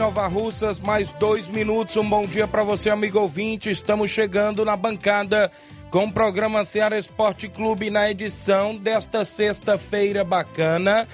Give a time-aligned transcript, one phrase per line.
[0.00, 1.94] Nova Russas, mais dois minutos.
[1.98, 3.68] Um bom dia para você, amigo ouvinte.
[3.68, 5.52] Estamos chegando na bancada
[5.90, 11.06] com o programa Ceará Esporte Clube na edição desta sexta-feira bacana.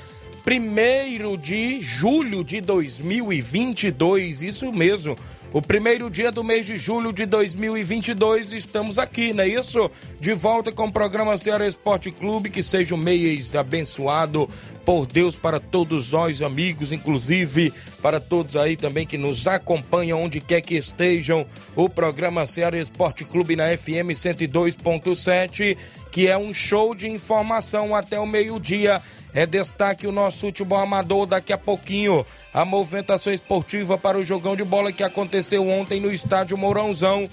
[0.44, 5.18] Primeiro de julho de 2022, isso mesmo.
[5.52, 9.90] O primeiro dia do mês de julho de 2022, estamos aqui, não é isso?
[10.20, 14.50] De volta com o programa Ceará Esporte Clube, que seja um mês abençoado
[14.84, 20.40] por Deus para todos nós, amigos, inclusive para todos aí também que nos acompanham onde
[20.40, 21.46] quer que estejam.
[21.74, 25.76] O programa Ceará Esporte Clube na FM 102.7,
[26.10, 29.00] que é um show de informação até o meio-dia.
[29.36, 32.24] É destaque o nosso futebol amador daqui a pouquinho.
[32.54, 37.28] A movimentação esportiva para o jogão de bola que aconteceu ontem no estádio Mourãozão,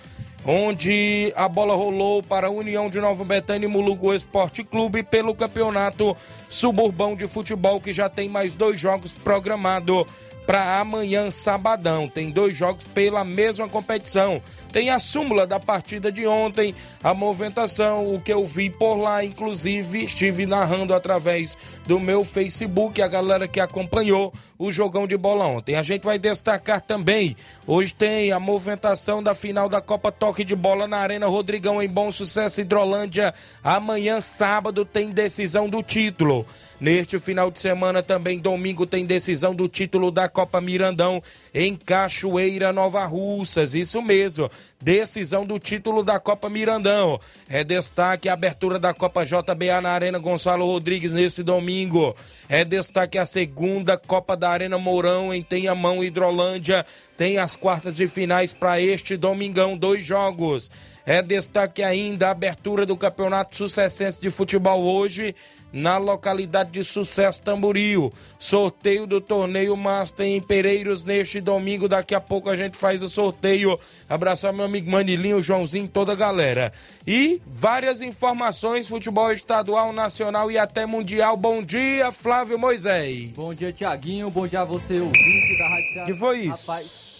[0.45, 5.33] onde a bola rolou para a União de Nova Betânia e Mulugu Esporte Clube pelo
[5.33, 6.13] campeonato
[6.49, 10.05] suburbão de futebol que já tem mais dois jogos programados
[10.45, 12.09] para amanhã, sabadão.
[12.09, 14.41] Tem dois jogos pela mesma competição.
[14.73, 16.73] Tem a súmula da partida de ontem,
[17.03, 22.99] a movimentação, o que eu vi por lá, inclusive estive narrando através do meu Facebook,
[22.99, 25.75] a galera que acompanhou o jogão de bola ontem.
[25.75, 27.35] A gente vai destacar também,
[27.67, 31.87] hoje tem a movimentação da final da Copa Toque de Bola na Arena Rodrigão em
[31.87, 33.31] Bom Sucesso Hidrolândia.
[33.63, 36.47] Amanhã, sábado, tem decisão do título.
[36.79, 41.23] Neste final de semana, também domingo, tem decisão do título da Copa Mirandão
[41.53, 43.73] em Cachoeira, Nova Russas.
[43.73, 44.49] Isso mesmo,
[44.81, 47.19] decisão do título da Copa Mirandão.
[47.47, 52.15] É destaque a abertura da Copa JBA na Arena Gonçalo Rodrigues nesse domingo.
[52.49, 56.85] É destaque a segunda Copa da Arena Mourão em Tenhamão, Hidrolândia.
[57.15, 60.69] Tem as quartas de finais para este domingão, dois jogos.
[61.05, 65.35] É destaque ainda a abertura do Campeonato Sucessense de Futebol hoje
[65.73, 68.13] na localidade de Sucesso Tamboril.
[68.37, 71.89] Sorteio do torneio Master em Pereiros neste domingo.
[71.89, 73.77] Daqui a pouco a gente faz o sorteio.
[74.07, 76.71] Abraçar meu amigo Manilinho, Joãozinho, toda a galera.
[77.07, 81.35] E várias informações: futebol estadual, nacional e até mundial.
[81.35, 83.31] Bom dia, Flávio Moisés.
[83.31, 84.29] Bom dia, Tiaguinho.
[84.29, 86.05] Bom dia a você, ouvinte da Rádio.
[86.05, 86.67] Que foi isso?
[86.67, 87.12] Rapaz,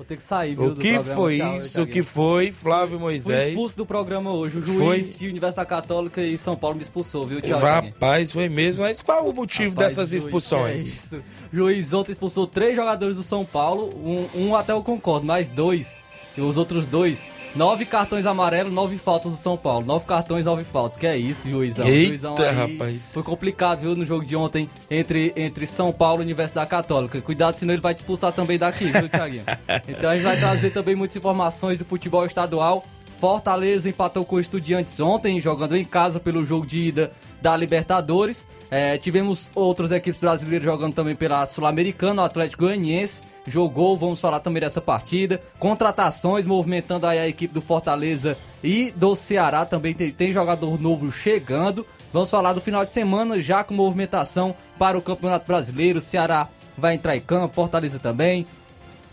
[0.00, 1.82] vou ter que sair, viu, O que foi Tchau, isso?
[1.82, 3.48] O que foi, Flávio Fui Moisés?
[3.48, 4.56] expulso do programa hoje.
[4.58, 5.02] O juiz Foi?
[5.02, 7.66] de Universidade Católica e São Paulo me expulsou, viu, Tiaguinho?
[7.70, 8.82] Rapaz, foi mesmo.
[8.82, 10.74] Mas qual o motivo Rapaz, dessas juiz, expulsões?
[10.74, 11.16] é isso?
[11.52, 15.50] O juiz ontem expulsou três jogadores do São Paulo, um, um até eu concordo, mas
[15.50, 16.02] dois,
[16.34, 19.84] e os outros dois, nove cartões amarelos, nove faltas do São Paulo.
[19.84, 20.98] Nove cartões, nove faltas.
[20.98, 21.86] Que é isso, juizão?
[21.86, 23.12] Eita, juizão aí rapaz.
[23.12, 27.20] Foi complicado, viu, no jogo de ontem entre, entre São Paulo e Universidade Católica.
[27.20, 29.44] Cuidado, senão ele vai te expulsar também daqui, viu, Thiaguinho?
[29.88, 32.84] então a gente vai trazer também muitas informações do futebol estadual.
[33.18, 38.46] Fortaleza empatou com o Estudiantes ontem, jogando em casa pelo jogo de ida da Libertadores.
[38.70, 44.40] É, tivemos outras equipes brasileiras jogando também pela Sul-Americana, o Atlético Goianiense jogou, vamos falar
[44.40, 45.40] também dessa partida.
[45.58, 51.10] Contratações movimentando aí a equipe do Fortaleza e do Ceará também tem, tem jogador novo
[51.10, 51.86] chegando.
[52.12, 56.00] Vamos falar do final de semana já com movimentação para o Campeonato Brasileiro.
[56.00, 58.46] Ceará vai entrar em campo, Fortaleza também.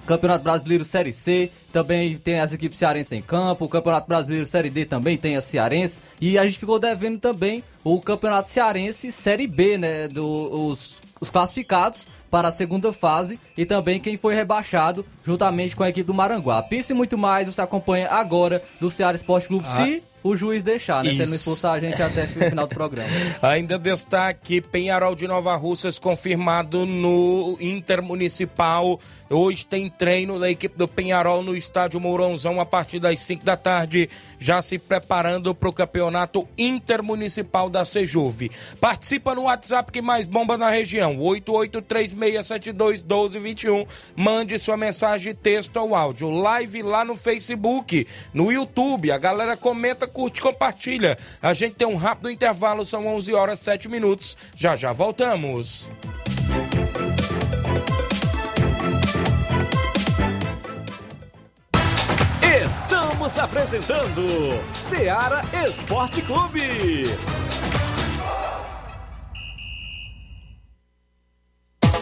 [0.07, 3.65] Campeonato Brasileiro Série C, também tem as equipes cearenses em campo.
[3.65, 6.01] O Campeonato Brasileiro Série D também tem a cearense.
[6.19, 10.07] E a gente ficou devendo também o Campeonato Cearense Série B, né?
[10.07, 15.83] Do, os, os classificados para a segunda fase e também quem foi rebaixado juntamente com
[15.83, 16.77] a equipe do Maranguape.
[16.77, 19.65] Isso e muito mais você acompanha agora do Ceará Esporte Clube.
[19.67, 19.75] Ah.
[19.75, 21.11] Se o juiz deixar, né?
[21.11, 23.09] Se ele não expulsar a gente até o final do programa.
[23.41, 28.99] Ainda destaque: Penharol de Nova Russas confirmado no Intermunicipal.
[29.29, 33.57] Hoje tem treino da equipe do Penharol no estádio Mourãozão a partir das 5 da
[33.57, 34.09] tarde,
[34.39, 38.49] já se preparando para o campeonato intermunicipal da Sejuve.
[38.79, 43.85] Participa no WhatsApp que mais bomba na região: 8836721221.
[44.15, 46.29] Mande sua mensagem, texto ou áudio.
[46.29, 49.11] Live lá no Facebook, no YouTube.
[49.11, 51.17] A galera comenta, curte, compartilha.
[51.41, 54.37] A gente tem um rápido intervalo, são 11 horas 7 minutos.
[54.55, 55.89] Já já voltamos.
[62.63, 64.25] Estamos apresentando
[64.73, 67.03] Seara Esporte Clube.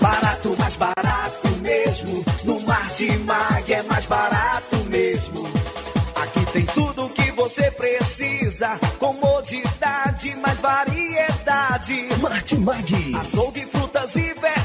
[0.01, 2.23] Barato, mais barato mesmo.
[2.43, 3.54] No Martimag
[8.99, 12.07] Comodidade, mais variedade.
[12.21, 13.15] Martimag.
[13.19, 14.64] Açougue, frutas e verduras.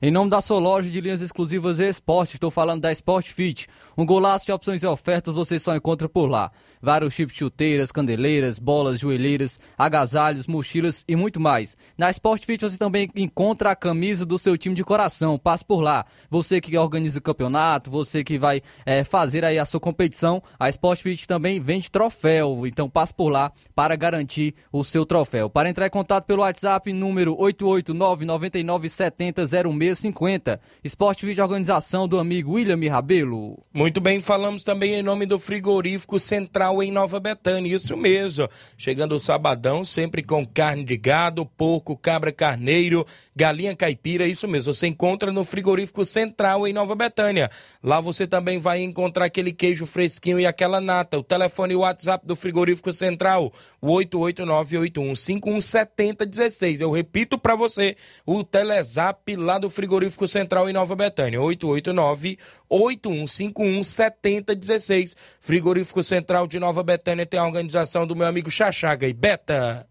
[0.00, 3.66] Em nome da sua loja de linhas exclusivas e esporte, estou falando da Sport Fit.
[3.98, 6.50] Um golaço de opções e ofertas você só encontra por lá.
[6.82, 11.78] Vários tipos de chuteiras, candeleiras, bolas, joelheiras, agasalhos, mochilas e muito mais.
[11.96, 15.38] Na Sport Fit você também encontra a camisa do seu time de coração.
[15.38, 16.04] Passe por lá.
[16.28, 20.68] Você que organiza o campeonato, você que vai é, fazer aí a sua competição, a
[20.68, 22.66] Sport Fit também vende troféu.
[22.66, 25.48] Então passe por lá para garantir o seu troféu.
[25.48, 30.60] Para entrar em contato pelo WhatsApp, número 889 9970 0650.
[30.84, 33.58] Sport Fit organização do amigo William Rabelo.
[33.72, 38.48] Muito bem, falamos também em nome do frigorífico Central em Nova Betânia, isso mesmo.
[38.76, 43.06] Chegando o sabadão, sempre com carne de gado, porco, cabra, carneiro,
[43.36, 44.74] galinha caipira, isso mesmo.
[44.74, 47.48] Você encontra no frigorífico Central em Nova Betânia.
[47.80, 51.16] Lá você também vai encontrar aquele queijo fresquinho e aquela nata.
[51.18, 56.80] O telefone e o WhatsApp do frigorífico Central, o 88981517016.
[56.80, 62.36] Eu repito para você, o telezap lá do frigorífico Central em Nova Betânia, 889
[62.68, 65.16] 8151 7016.
[65.40, 69.86] Frigorífico Central de Nova Betânia tem a organização do meu amigo Chachaga e Beta.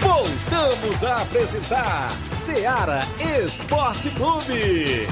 [0.00, 3.00] Voltamos a apresentar Seara
[3.44, 5.06] Esporte Clube.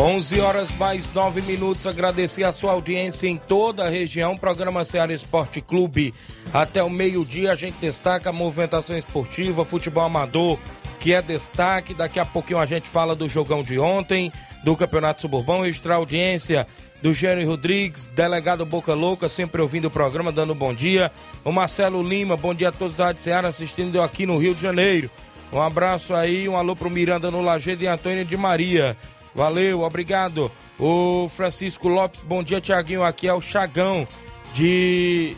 [0.00, 1.84] Onze horas mais nove minutos.
[1.84, 4.36] Agradecer a sua audiência em toda a região.
[4.36, 6.14] Programa Ceará Esporte Clube.
[6.54, 10.56] Até o meio-dia a gente destaca a movimentação esportiva, futebol amador,
[11.00, 11.94] que é destaque.
[11.94, 15.62] Daqui a pouquinho a gente fala do jogão de ontem, do Campeonato Suburbão.
[15.62, 16.64] Registrar audiência
[17.02, 21.10] do Gênio Rodrigues, delegado Boca Louca, sempre ouvindo o programa, dando bom dia.
[21.44, 24.62] O Marcelo Lima, bom dia a todos da Rádio Ceará assistindo aqui no Rio de
[24.62, 25.10] Janeiro.
[25.52, 28.96] Um abraço aí, um alô pro Miranda no Lajeado e Antônio de Maria.
[29.34, 30.50] Valeu, obrigado.
[30.78, 33.02] O Francisco Lopes, bom dia, Tiaguinho.
[33.02, 34.06] Aqui é o Chagão
[34.54, 35.36] de.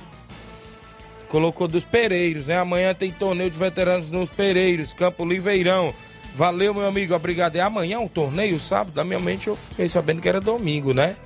[1.29, 2.59] Colocou dos Pereiros, né?
[2.59, 5.95] Amanhã tem torneio de veteranos nos Pereiros, Campo Liveirão.
[6.35, 7.57] Valeu, meu amigo, obrigado.
[7.57, 8.97] É amanhã um torneio, sábado?
[8.97, 11.17] Na minha mente eu fiquei sabendo que era domingo, né?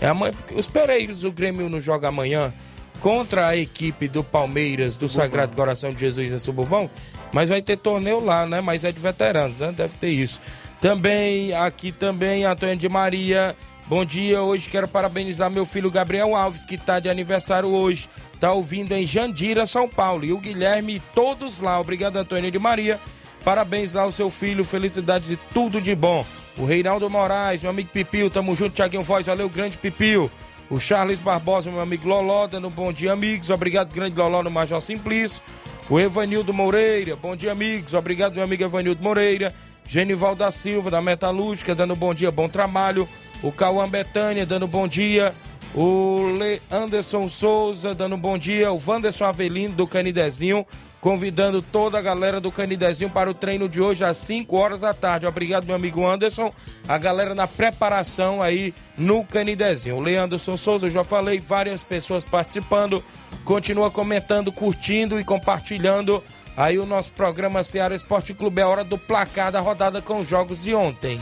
[0.00, 2.52] É amanhã, porque os Pereiros, o Grêmio não joga amanhã
[3.00, 6.90] contra a equipe do Palmeiras, do Sagrado Coração de Jesus em Suburbão,
[7.32, 8.60] mas vai ter torneio lá, né?
[8.60, 9.72] Mas é de veteranos, né?
[9.72, 10.40] Deve ter isso.
[10.84, 13.56] Também, aqui também, Antônio de Maria.
[13.86, 18.06] Bom dia, hoje quero parabenizar meu filho Gabriel Alves, que está de aniversário hoje.
[18.34, 20.26] Está ouvindo em Jandira, São Paulo.
[20.26, 21.80] E o Guilherme, todos lá.
[21.80, 23.00] Obrigado, Antônio de Maria.
[23.42, 26.22] Parabéns lá ao seu filho, felicidades e tudo de bom.
[26.58, 30.30] O Reinaldo Moraes, meu amigo Pipio, tamo junto, Tiaguinho Voz, valeu, grande Pipio.
[30.68, 33.48] O Charles Barbosa, meu amigo Loló, dando bom dia, amigos.
[33.48, 35.42] Obrigado, grande Loló, no Major Simplício.
[35.88, 37.94] O Evanildo Moreira, bom dia, amigos.
[37.94, 39.54] Obrigado, meu amigo Evanildo Moreira.
[39.86, 43.08] Genival da Silva, da Metalúrgica, dando bom dia, bom trabalho.
[43.42, 45.34] O Cauã Betânia, dando bom dia.
[45.74, 48.72] O Le Anderson Souza, dando bom dia.
[48.72, 50.64] O Wanderson Avelino, do Canidezinho,
[51.00, 54.94] convidando toda a galera do Canidezinho para o treino de hoje às 5 horas da
[54.94, 55.26] tarde.
[55.26, 56.52] Obrigado, meu amigo Anderson.
[56.88, 59.96] A galera na preparação aí no Canidezinho.
[59.96, 63.04] O Leanderson Souza, eu já falei, várias pessoas participando.
[63.44, 66.22] Continua comentando, curtindo e compartilhando
[66.56, 70.28] aí o nosso programa Ceará Esporte Clube é hora do placar da rodada com os
[70.28, 71.20] jogos de ontem.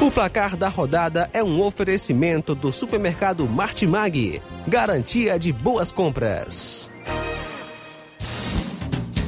[0.00, 6.90] O placar da rodada é um oferecimento do supermercado Martimag, garantia de boas compras.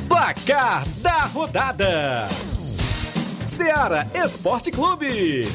[0.08, 2.26] Placar da rodada:
[3.46, 5.46] Ceará Esporte Clube.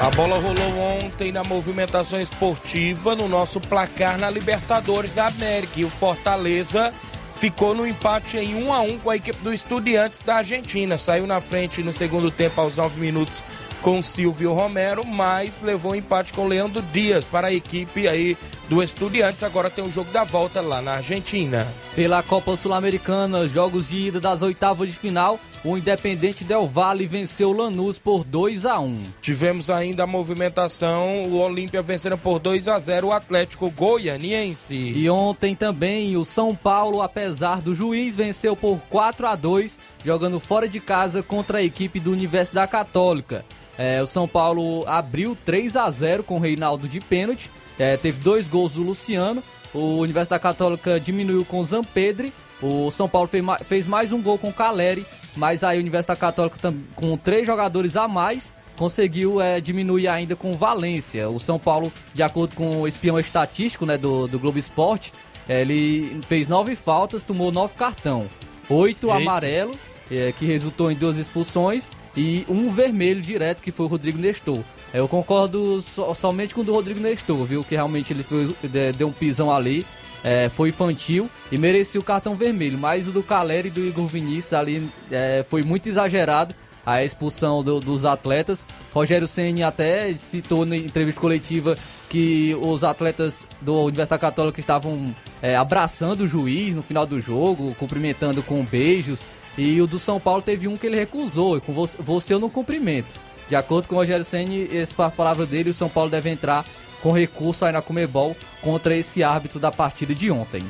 [0.00, 5.84] A bola rolou ontem na movimentação esportiva no nosso placar na Libertadores da América e
[5.84, 6.90] o Fortaleza
[7.34, 10.96] ficou no empate em 1 a 1 com a equipe do Estudiantes da Argentina.
[10.96, 13.42] Saiu na frente no segundo tempo aos 9 minutos
[13.82, 18.38] com Silvio Romero, mas levou empate com Leandro Dias para a equipe aí
[18.70, 19.42] do Estudiantes.
[19.42, 21.68] Agora tem o jogo da volta lá na Argentina.
[21.94, 27.50] Pela Copa Sul-Americana, jogos de ida das oitavas de final, o Independente Del Valle venceu
[27.50, 29.02] o Lanús por 2 a 1.
[29.20, 34.74] Tivemos ainda a movimentação, o Olímpia vencendo por 2 a 0 o Atlético Goianiense.
[34.74, 40.40] E ontem também o São Paulo, apesar do juiz, venceu por 4 a 2, jogando
[40.40, 43.44] fora de casa contra a equipe do Universidade Católica.
[43.76, 47.50] É, o São Paulo abriu 3 a 0 com o Reinaldo de pênalti.
[47.78, 49.42] É, teve dois gols do Luciano.
[49.72, 52.32] O Universidade Católica diminuiu com o Zampedre.
[52.60, 55.06] O São Paulo fez, fez mais um gol com o Caleri.
[55.36, 60.52] Mas aí a Universidade Católica, com três jogadores a mais, conseguiu é, diminuir ainda com
[60.52, 61.28] o Valência.
[61.28, 65.12] O São Paulo, de acordo com o espião estatístico né, do, do Globo Esporte,
[65.48, 68.26] é, ele fez nove faltas, tomou nove cartão.
[68.68, 69.18] Oito Eita.
[69.18, 69.74] amarelo,
[70.10, 74.60] é, que resultou em duas expulsões e um vermelho direto, que foi o Rodrigo Nestor.
[74.92, 77.62] Eu concordo so, somente com o do Rodrigo Nestor, viu?
[77.62, 78.54] Que realmente ele foi,
[78.96, 79.86] deu um pisão ali,
[80.22, 82.78] é, foi infantil e merecia o cartão vermelho.
[82.78, 87.62] Mas o do Caleri e do Igor Vinícius ali é, foi muito exagerado a expulsão
[87.62, 88.66] do, dos atletas.
[88.92, 91.76] Rogério Ceni até citou na entrevista coletiva
[92.08, 97.74] que os atletas do Universidade Católica estavam é, abraçando o juiz no final do jogo,
[97.78, 99.28] cumprimentando com beijos.
[99.56, 102.48] E o do São Paulo teve um que ele recusou, com você, você eu não
[102.48, 103.18] cumprimento.
[103.48, 106.30] De acordo com o Rogério Senni, essa foi a palavra dele, o São Paulo deve
[106.30, 106.64] entrar
[107.02, 110.62] com recurso aí na Comebol contra esse árbitro da partida de ontem.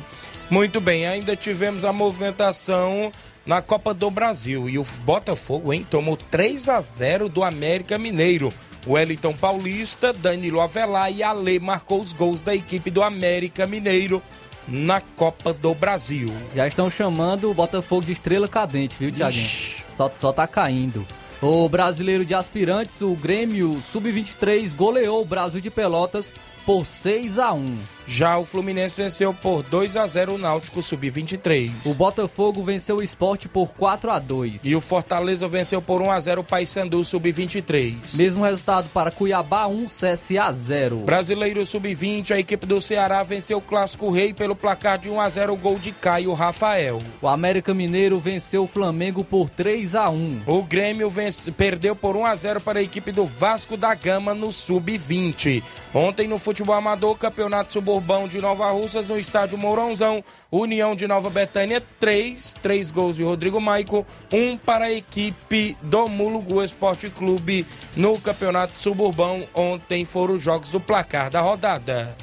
[0.50, 3.12] Muito bem, ainda tivemos a movimentação
[3.46, 8.52] na Copa do Brasil e o Botafogo, hein, tomou 3 a 0 do América Mineiro.
[8.86, 14.22] O Wellington Paulista, Danilo Avelar e Ale marcou os gols da equipe do América Mineiro
[14.66, 16.32] na Copa do Brasil.
[16.54, 19.48] Já estão chamando o Botafogo de estrela cadente, viu, Tiaguinho?
[19.88, 21.06] Só, só tá caindo.
[21.42, 26.34] O brasileiro de aspirantes, o Grêmio Sub-23, goleou o Brasil de Pelotas
[26.66, 27.78] por 6 a 1.
[28.12, 31.70] Já o Fluminense venceu por 2 a 0 o Náutico Sub-23.
[31.84, 34.64] O Botafogo venceu o Esporte por 4 a 2.
[34.64, 38.16] E o Fortaleza venceu por 1 a 0 o Paysandu Sub-23.
[38.16, 40.96] Mesmo resultado para Cuiabá 1 CSA 0.
[41.06, 45.28] Brasileiro Sub-20, a equipe do Ceará venceu o Clássico Rei pelo placar de 1 a
[45.28, 47.00] 0 o gol de Caio Rafael.
[47.22, 50.42] O América Mineiro venceu o Flamengo por 3 a 1.
[50.48, 54.34] O Grêmio vence, perdeu por 1 a 0 para a equipe do Vasco da Gama
[54.34, 55.62] no Sub-20.
[55.94, 61.28] Ontem no futebol amador, Campeonato Suburbão de Nova Russas, no estádio Mourãozão, União de Nova
[61.28, 67.66] Betânia, 3, 3 gols de Rodrigo Maico, 1 para a equipe do Mulugu Esporte Clube
[67.94, 69.42] no Campeonato Suburbão.
[69.54, 72.16] Ontem foram os jogos do placar da rodada.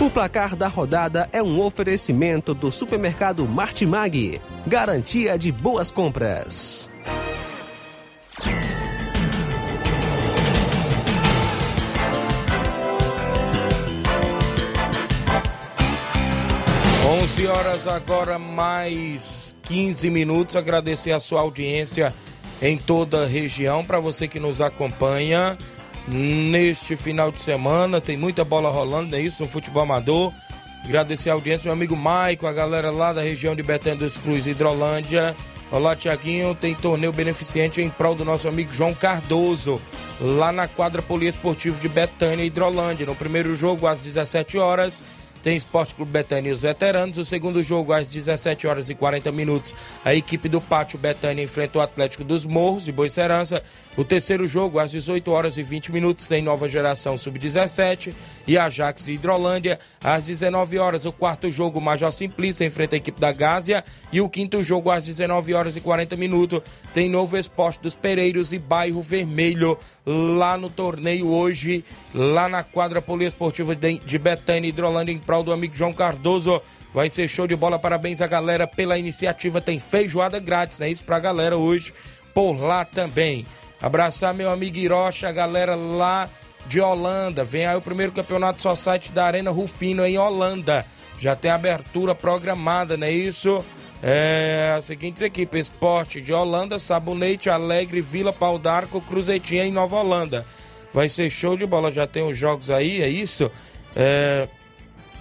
[0.00, 6.88] O placar da rodada é um oferecimento do supermercado Martimag, garantia de boas compras.
[17.22, 20.54] 11 horas agora, mais 15 minutos.
[20.54, 22.12] Agradecer a sua audiência
[22.60, 23.82] em toda a região.
[23.82, 25.56] Para você que nos acompanha
[26.06, 30.30] neste final de semana, tem muita bola rolando, é isso, no futebol amador.
[30.84, 34.46] Agradecer a audiência, meu amigo Maico, a galera lá da região de Betânia dos Cruz,
[34.46, 35.34] Hidrolândia.
[35.70, 36.54] Olá, Tiaguinho.
[36.54, 39.80] Tem torneio beneficente em prol do nosso amigo João Cardoso,
[40.20, 43.06] lá na quadra poliesportivo de Betânia, Hidrolândia.
[43.06, 45.02] No primeiro jogo, às 17 horas
[45.42, 47.18] tem Esporte Clube Betânia e os veteranos.
[47.18, 49.74] O segundo jogo, às 17 horas e 40 minutos,
[50.04, 53.62] a equipe do Pátio Betânia enfrenta o Atlético dos Morros de Boicerança.
[53.96, 58.12] O terceiro jogo, às 18 horas e 20 minutos, tem Nova Geração Sub-17
[58.46, 59.78] e Ajax de Hidrolândia.
[60.04, 63.82] Às 19 horas, o quarto jogo, Major Simplício enfrenta a equipe da Gásia.
[64.12, 66.60] E o quinto jogo, às 19 horas e 40 minutos,
[66.92, 71.82] tem Novo Esporte dos Pereiros e Bairro Vermelho lá no torneio hoje,
[72.14, 76.60] lá na quadra poliesportiva de Betânia, Hidrolândia, em prol do amigo João Cardoso.
[76.92, 77.78] Vai ser show de bola.
[77.78, 79.58] Parabéns à galera pela iniciativa.
[79.58, 80.90] Tem feijoada grátis, né?
[80.90, 81.94] Isso pra galera hoje
[82.34, 83.46] por lá também.
[83.80, 86.28] Abraçar meu amigo Hirocha, a galera lá
[86.66, 87.44] de Holanda.
[87.44, 90.84] Vem aí o primeiro campeonato Society da Arena Rufino em Holanda.
[91.18, 93.64] Já tem abertura programada, não é isso?
[94.02, 99.96] É, as seguintes equipes: Esporte de Holanda, Sabonete, Alegre, Vila Pau d'Arco, Cruzetinha em Nova
[99.96, 100.44] Holanda.
[100.92, 103.50] Vai ser show de bola, já tem os jogos aí, é isso?
[103.94, 104.48] É,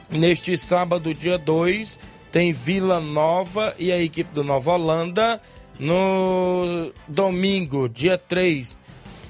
[0.10, 2.00] neste sábado, dia 2,
[2.32, 5.42] tem Vila Nova e a equipe do Nova Holanda.
[5.80, 8.80] No domingo, dia 3,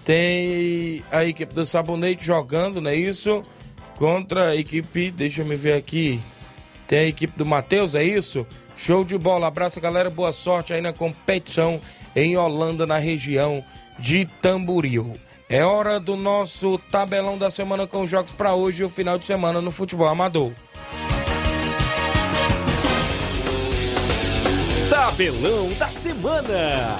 [0.03, 3.43] tem a equipe do Sabonete jogando, não é isso?
[3.97, 6.19] Contra a equipe, deixa eu me ver aqui.
[6.87, 8.45] Tem a equipe do Matheus, é isso?
[8.75, 9.47] Show de bola.
[9.47, 10.09] Abraço, galera.
[10.09, 11.81] Boa sorte aí na competição
[12.15, 13.63] em Holanda, na região
[13.97, 15.15] de Tamboril.
[15.49, 19.25] É hora do nosso tabelão da semana com jogos para hoje e o final de
[19.25, 20.51] semana no futebol amador.
[25.05, 26.97] Tabelão da semana.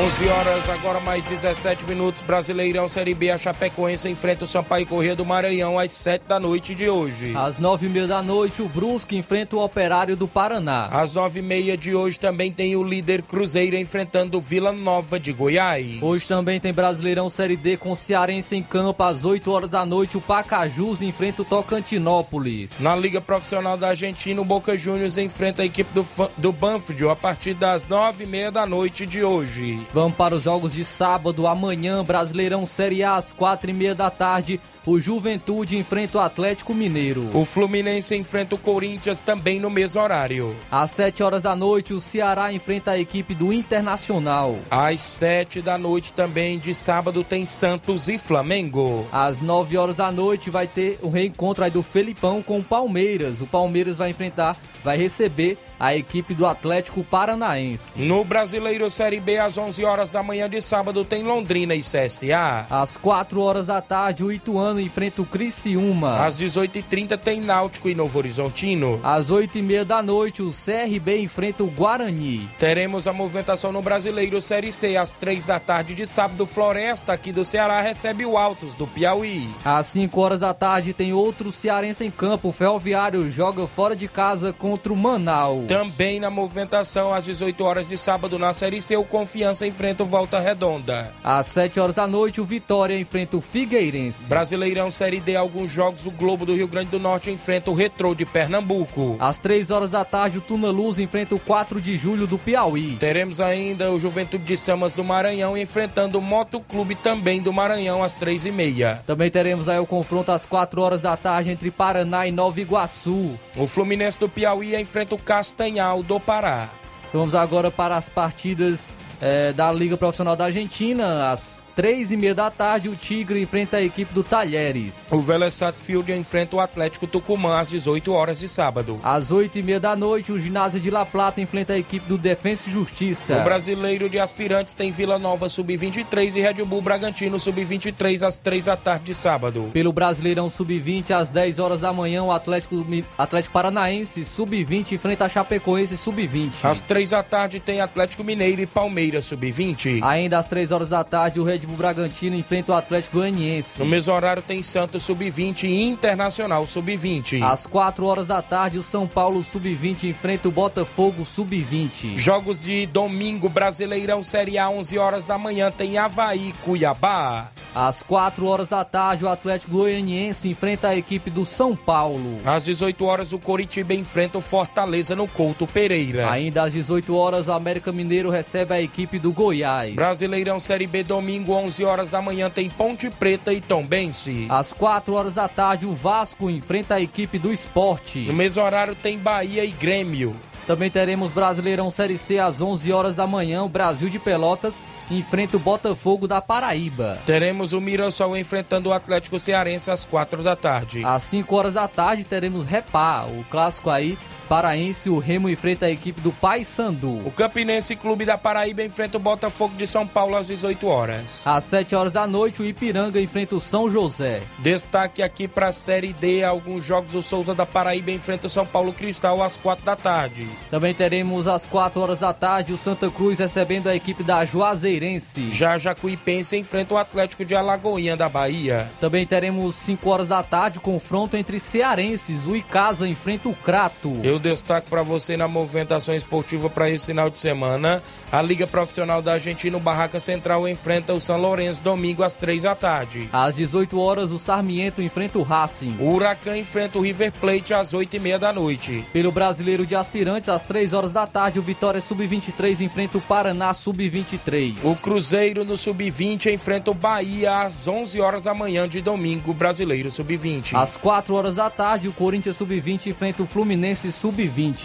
[0.00, 2.22] 11 horas, agora mais 17 minutos.
[2.22, 6.74] Brasileirão Série B, a Chapecoense enfrenta o Sampaio Corrêa do Maranhão às 7 da noite
[6.74, 7.34] de hoje.
[7.36, 10.86] Às 9h30 da noite, o Brusque enfrenta o Operário do Paraná.
[10.86, 16.00] Às 9h30 de hoje também tem o líder Cruzeiro enfrentando o Vila Nova de Goiás.
[16.00, 19.02] Hoje também tem Brasileirão Série D com Cearense em campo.
[19.02, 22.80] Às 8 horas da noite, o Pacajus enfrenta o Tocantinópolis.
[22.80, 26.06] Na Liga Profissional da Argentina, o Boca Juniors enfrenta a equipe do,
[26.38, 29.89] do Banfield a partir das 9h30 da noite de hoje.
[29.92, 34.08] Vamos para os jogos de sábado, amanhã, Brasileirão Série A, às quatro e meia da
[34.08, 34.60] tarde.
[34.86, 37.28] O Juventude enfrenta o Atlético Mineiro.
[37.34, 40.56] O Fluminense enfrenta o Corinthians também no mesmo horário.
[40.70, 44.58] Às 7 horas da noite, o Ceará enfrenta a equipe do Internacional.
[44.70, 49.06] Às 7 da noite também de sábado tem Santos e Flamengo.
[49.12, 53.42] Às 9 horas da noite vai ter o reencontro aí do Felipão com o Palmeiras.
[53.42, 57.98] O Palmeiras vai enfrentar, vai receber a equipe do Atlético Paranaense.
[57.98, 62.66] No Brasileiro Série B, às 11 horas da manhã de sábado, tem Londrina e CSA.
[62.70, 66.24] Às 4 horas da tarde, o Ituano enfrenta o Criciúma.
[66.24, 69.00] Às 18h30 tem Náutico e Novo Horizontino.
[69.02, 72.48] Às 8h30 da noite, o CRB enfrenta o Guarani.
[72.58, 74.96] Teremos a movimentação no Brasileiro Série C.
[74.96, 79.48] Às 3 da tarde de sábado, Floresta, aqui do Ceará, recebe o Altos do Piauí.
[79.64, 82.48] Às 5 horas da tarde, tem outro cearense em campo.
[82.48, 85.66] O Ferroviário joga fora de casa contra o Manaus.
[85.66, 90.06] Também na movimentação, às 18 horas de sábado, na Série C, o Confiança enfrenta o
[90.06, 91.14] Volta Redonda.
[91.24, 94.28] Às 7 horas da noite, o Vitória enfrenta o Figueirense.
[94.60, 98.14] Brasileirão Série D, alguns jogos, o Globo do Rio Grande do Norte enfrenta o Retrô
[98.14, 99.16] de Pernambuco.
[99.18, 102.96] Às 3 horas da tarde, o Tuna Luz enfrenta o 4 de julho do Piauí.
[103.00, 108.12] Teremos ainda o Juventude de Samas do Maranhão enfrentando o Motoclube também do Maranhão às
[108.12, 109.02] 3 e meia.
[109.06, 113.40] Também teremos aí o confronto às 4 horas da tarde entre Paraná e Nova Iguaçu.
[113.56, 116.68] O Fluminense do Piauí enfrenta o Castanhal do Pará.
[117.14, 118.90] Vamos agora para as partidas
[119.22, 121.32] eh, da Liga Profissional da Argentina.
[121.32, 125.10] Às três e meia da tarde, o Tigre enfrenta a equipe do Talheres.
[125.10, 129.00] O Vélez Sarsfield enfrenta o Atlético Tucumã às 18 horas de sábado.
[129.02, 132.18] Às oito e meia da noite, o Ginásio de La Plata enfrenta a equipe do
[132.18, 133.38] Defensa e Justiça.
[133.38, 138.66] O brasileiro de aspirantes tem Vila Nova Sub-23 e Red Bull Bragantino Sub-23 às 3
[138.66, 139.70] da tarde de sábado.
[139.72, 142.76] Pelo Brasileirão Sub-20, às 10 horas da manhã, o Atlético,
[143.16, 146.62] Atlético Paranaense Sub-20 enfrenta a Chapecoense Sub-20.
[146.62, 150.02] Às 3 da tarde tem Atlético Mineiro e Palmeiras Sub-20.
[150.02, 153.78] Ainda às 3 horas da tarde, o Red Bull Bragantino enfrenta o Atlético Goianiense.
[153.80, 157.42] No mesmo horário tem Santos Sub-20 e Internacional Sub-20.
[157.42, 162.16] Às 4 horas da tarde, o São Paulo Sub-20 enfrenta o Botafogo Sub-20.
[162.16, 167.50] Jogos de domingo, Brasileirão Série A, 11 horas da manhã, tem Havaí Cuiabá.
[167.74, 172.40] Às 4 horas da tarde, o Atlético Goianiense enfrenta a equipe do São Paulo.
[172.44, 176.28] Às 18 horas, o Coritiba enfrenta o Fortaleza no Couto Pereira.
[176.30, 179.94] Ainda às 18 horas, o América Mineiro recebe a equipe do Goiás.
[179.94, 184.46] Brasileirão Série B, domingo, 11 horas da manhã, tem Ponte Preta e Tombense.
[184.48, 188.20] Às 4 horas da tarde, o Vasco enfrenta a equipe do Esporte.
[188.20, 190.34] No mesmo horário, tem Bahia e Grêmio.
[190.66, 193.64] Também teremos Brasileirão Série C às 11 horas da manhã.
[193.64, 197.18] O Brasil de Pelotas enfrenta o Botafogo da Paraíba.
[197.26, 201.04] Teremos o Mirassol enfrentando o Atlético Cearense às 4 da tarde.
[201.04, 204.16] Às 5 horas da tarde teremos Repá, o clássico aí
[204.50, 207.24] paraense, o Remo enfrenta a equipe do Paysandu.
[207.24, 211.42] O Campinense Clube da Paraíba enfrenta o Botafogo de São Paulo às 18 horas.
[211.46, 214.42] Às 7 horas da noite, o Ipiranga enfrenta o São José.
[214.58, 218.66] Destaque aqui para a Série D, alguns jogos o Souza da Paraíba enfrenta o São
[218.66, 220.48] Paulo Cristal às 4 da tarde.
[220.68, 225.52] Também teremos às 4 horas da tarde o Santa Cruz recebendo a equipe da Juazeirense.
[225.52, 228.90] Já Jacuipense enfrenta o Atlético de Alagoinha da Bahia.
[229.00, 232.48] Também teremos 5 horas da tarde o confronto entre cearenses.
[232.48, 234.18] O Icasa enfrenta o Crato.
[234.24, 238.02] Eu destaque para você na movimentação esportiva para esse final de semana.
[238.32, 242.62] A Liga Profissional da Argentina, o Barraca Central, enfrenta o São Lourenço domingo às três
[242.62, 243.28] da tarde.
[243.32, 245.96] Às 18 horas, o Sarmiento enfrenta o Racing.
[246.00, 249.06] O Huracan enfrenta o River Plate às oito e meia da noite.
[249.12, 253.72] Pelo Brasileiro de Aspirantes, às 3 horas da tarde, o Vitória Sub-23 enfrenta o Paraná
[253.74, 254.76] Sub-23.
[254.82, 260.10] O Cruzeiro no Sub-20 enfrenta o Bahia às 11 horas da manhã de domingo, Brasileiro
[260.10, 260.74] Sub-20.
[260.74, 264.29] Às 4 horas da tarde, o Corinthians Sub-20 enfrenta o Fluminense Sub-20.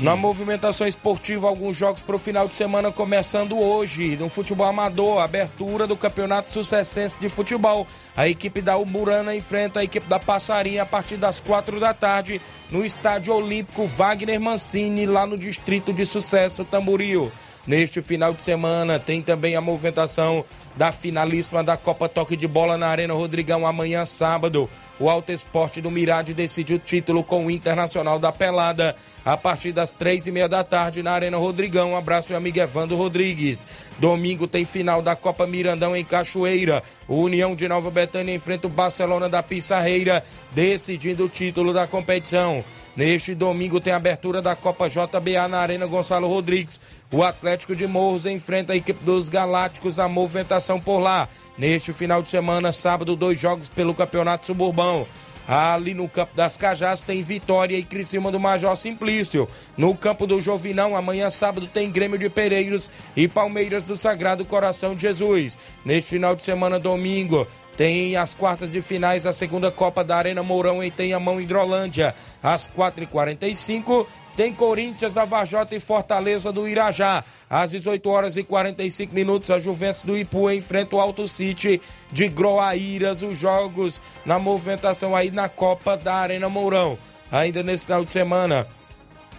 [0.04, 4.18] Na movimentação esportiva, alguns jogos para o final de semana começando hoje.
[4.18, 7.88] No futebol amador, abertura do Campeonato Sucessense de Futebol.
[8.16, 12.42] A equipe da Uburana enfrenta a equipe da Passarinha a partir das 4 da tarde
[12.72, 17.32] no Estádio Olímpico Wagner Mancini, lá no Distrito de Sucesso, Tamboril.
[17.68, 20.46] Neste final de semana tem também a movimentação
[20.78, 24.70] da finalíssima da Copa Toque de Bola na Arena Rodrigão amanhã sábado.
[25.00, 29.72] O Alto Esporte do Mirade decide o título com o Internacional da Pelada a partir
[29.72, 31.92] das três e meia da tarde na Arena Rodrigão.
[31.92, 33.66] Um abraço meu amigo Evandro Rodrigues.
[34.00, 36.84] Domingo tem final da Copa Mirandão em Cachoeira.
[37.08, 42.64] O União de Nova Betânia enfrenta o Barcelona da Pissarreira, decidindo o título da competição.
[42.96, 46.80] Neste domingo tem abertura da Copa JBA na Arena Gonçalo Rodrigues.
[47.12, 51.28] O Atlético de Morros enfrenta a equipe dos Galácticos na movimentação por lá.
[51.58, 55.08] Neste final de semana, sábado, dois jogos pelo Campeonato Suburbão.
[55.48, 59.48] Ali no campo das Cajás tem Vitória e Criciúma do Major Simplício.
[59.78, 64.96] No campo do Jovinão, amanhã sábado tem Grêmio de Pereiros e Palmeiras do Sagrado Coração
[64.96, 65.56] de Jesus.
[65.86, 67.46] Neste final de semana, domingo,
[67.78, 72.16] tem as quartas de finais, a segunda Copa da Arena Mourão em Tenhamão, Hidrolândia.
[72.42, 77.24] Às 4h45, tem Corinthians, Avajota e Fortaleza do Irajá.
[77.50, 82.28] Às 18 horas e 45 minutos, a Juventus do Ipu enfrenta o Alto City de
[82.28, 83.22] Groaíras.
[83.24, 86.98] Os jogos na movimentação aí na Copa da Arena Mourão.
[87.32, 88.68] Ainda nesse final de semana,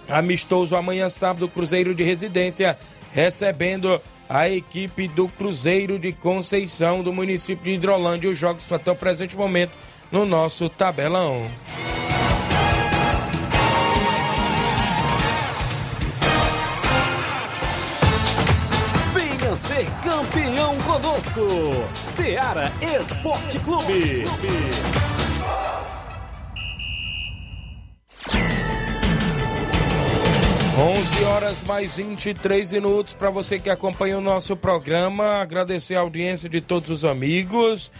[0.08, 2.78] amistoso amanhã sábado, Cruzeiro de Residência
[3.12, 8.30] recebendo a equipe do Cruzeiro de Conceição do município de Hidrolândia.
[8.30, 9.72] Os jogos até o presente momento
[10.10, 11.46] no nosso tabelão.
[19.56, 21.40] Ser campeão conosco.
[21.94, 24.24] Seara Esporte Clube.
[30.78, 35.40] 11 horas mais 23 minutos para você que acompanha o nosso programa.
[35.40, 37.90] Agradecer a audiência de todos os amigos.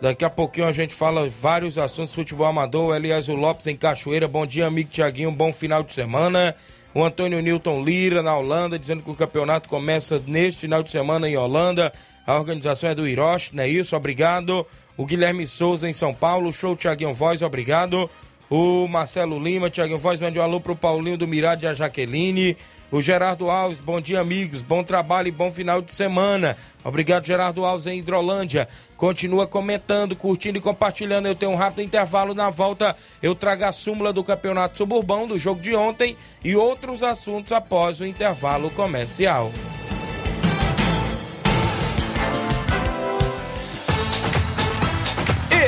[0.00, 2.96] Daqui a pouquinho a gente fala vários assuntos futebol amador.
[2.96, 4.26] Elias Lopes em Cachoeira.
[4.26, 5.30] Bom dia, amigo Tiaguinho.
[5.30, 6.56] Bom final de semana.
[6.94, 11.28] O Antônio Newton Lira na Holanda, dizendo que o campeonato começa neste final de semana
[11.28, 11.92] em Holanda.
[12.26, 13.96] A organização é do Hiroshi, não é isso?
[13.96, 14.66] Obrigado.
[14.96, 16.52] O Guilherme Souza em São Paulo.
[16.52, 18.10] Show Tiaguinho Voz, obrigado.
[18.50, 22.56] O Marcelo Lima, Tiaguinho Voz, mande um alô pro Paulinho do Mirade e a Jaqueline.
[22.92, 24.60] O Gerardo Alves, bom dia, amigos.
[24.60, 26.58] Bom trabalho e bom final de semana.
[26.84, 28.68] Obrigado, Gerardo Alves, em Hidrolândia.
[28.98, 31.26] Continua comentando, curtindo e compartilhando.
[31.26, 32.94] Eu tenho um rápido intervalo na volta.
[33.22, 37.98] Eu trago a súmula do Campeonato Suburbão, do jogo de ontem e outros assuntos após
[38.02, 39.50] o intervalo comercial.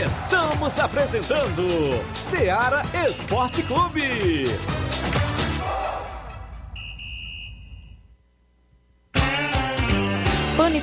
[0.04, 1.66] Estamos apresentando
[2.12, 4.44] Seara Esporte Clube.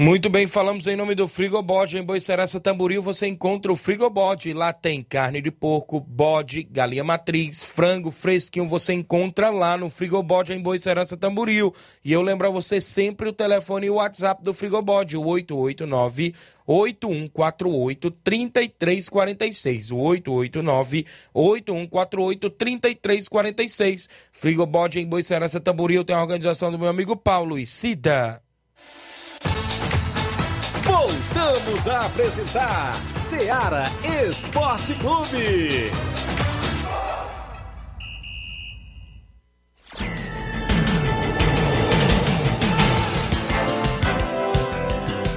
[0.00, 1.98] Muito bem, falamos em nome do Frigobode.
[1.98, 4.54] Em Boicerança Tamboril você encontra o Frigobode.
[4.54, 8.64] Lá tem carne de porco, bode, galinha matriz, frango fresquinho.
[8.64, 11.74] Você encontra lá no Frigobode em Boicerança Tamboril.
[12.02, 16.34] E eu lembro a você sempre o telefone e o WhatsApp do Frigobode, o 889
[16.66, 19.90] 8148 3346.
[19.90, 24.08] O 889 8148 3346.
[24.32, 28.40] Frigobode em Boicerança Tamboril tem a organização do meu amigo Paulo e Cida.
[31.50, 33.84] Voltamos a apresentar Seara
[34.24, 35.90] Esporte Clube.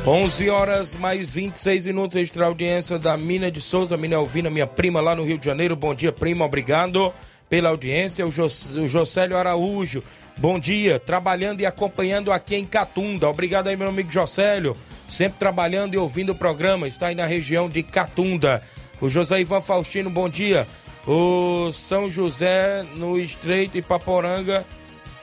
[0.05, 5.01] 11 horas mais 26 minutos extra audiência da Mina de Souza, Mina Alvina, minha prima
[5.01, 5.75] lá no Rio de Janeiro.
[5.75, 7.11] Bom dia, prima, obrigado
[7.49, 8.23] pela audiência.
[8.23, 10.03] O, Jos, o Josélio Araújo,
[10.37, 13.27] bom dia, trabalhando e acompanhando aqui em Catunda.
[13.27, 14.77] Obrigado aí, meu amigo Josélio,
[15.13, 18.61] sempre trabalhando e ouvindo o programa, está aí na região de Catunda.
[18.99, 20.67] O José Ivan Faustino, bom dia.
[21.07, 24.65] O São José no Estreito Ipaporanga.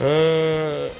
[0.01, 0.91] Uh,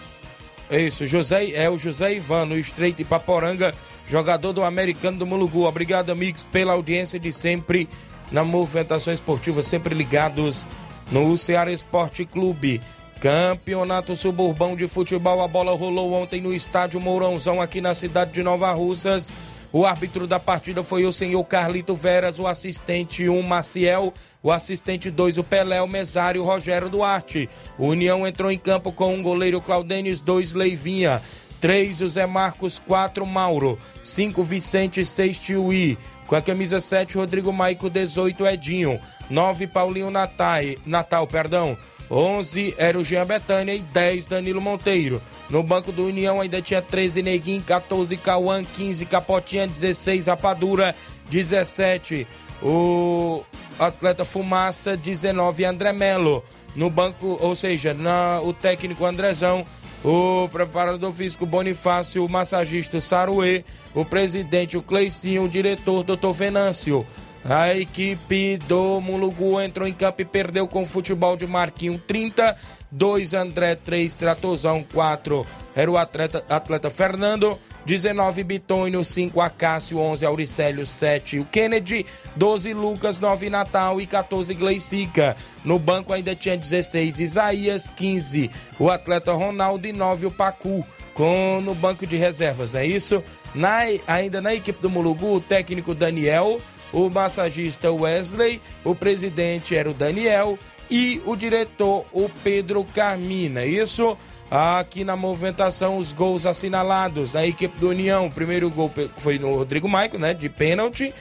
[0.69, 3.75] é isso, José, é o José Ivan no Estreito Ipaporanga,
[4.07, 5.65] jogador do Americano do Mulugu.
[5.65, 7.89] Obrigado, amigos, pela audiência de sempre
[8.31, 10.67] na movimentação esportiva, sempre ligados
[11.11, 12.81] no Ceará Esporte Clube.
[13.21, 18.43] Campeonato Suburbão de Futebol, a bola rolou ontem no estádio Mourãozão, aqui na cidade de
[18.43, 19.31] Nova Russas.
[19.71, 24.51] O árbitro da partida foi o senhor Carlito Veras, o assistente 1 um, Maciel, o
[24.51, 27.47] assistente 2 o Pelé, o mesário Rogério Duarte.
[27.77, 31.21] O União entrou em campo com um goleiro Claudênis, 2 Leivinha,
[31.61, 35.99] 3 José Marcos, 4 Mauro, 5 Vicente, 6 Tiuí.
[36.27, 41.77] Com a camisa 7, Rodrigo Maico, 18 Edinho, 9 Paulinho Natal, Natal perdão,
[42.11, 45.23] 11 era o Jean Betânia e 10 Danilo Monteiro.
[45.49, 50.95] No banco do União ainda tinha 13 Neguinho, 14 Cauã, 15 Capotinha, 16 Rapadura,
[51.31, 52.27] 17
[52.63, 53.43] o
[53.79, 56.43] atleta Fumaça, 19 André Melo.
[56.75, 59.65] No banco, ou seja, na, o técnico Andrezão,
[60.05, 66.31] o preparador físico Bonifácio, o massagista Saruê, o presidente o Cleicinho, o diretor Dr.
[66.33, 67.05] Venâncio.
[67.45, 72.57] A equipe do Mulugu entrou em campo e perdeu com o futebol de Marquinho 30,
[72.91, 80.27] 2 André, 3 Tratozão, 4 era o atleta, atleta Fernando, 19 Bitônio, 5 Acácio, 11
[80.27, 82.05] Auricélio, 7 o Kennedy,
[82.37, 85.37] 12 Lucas, 9 Natal e 14 Gleicica.
[85.65, 90.85] No banco ainda tinha 16 Isaías, 15 o atleta Ronaldo e 9 o Pacu.
[91.15, 93.23] Com, no banco de reservas, é isso?
[93.55, 96.61] Na, ainda na equipe do Mulugu, o técnico Daniel,
[96.93, 100.59] o massagista Wesley, o presidente era o Daniel
[100.91, 103.65] e o diretor o Pedro Carmina.
[103.65, 104.17] Isso
[104.51, 108.27] aqui na movimentação os gols assinalados da equipe do União.
[108.27, 111.15] O primeiro gol foi no Rodrigo Maico, né, de pênalti.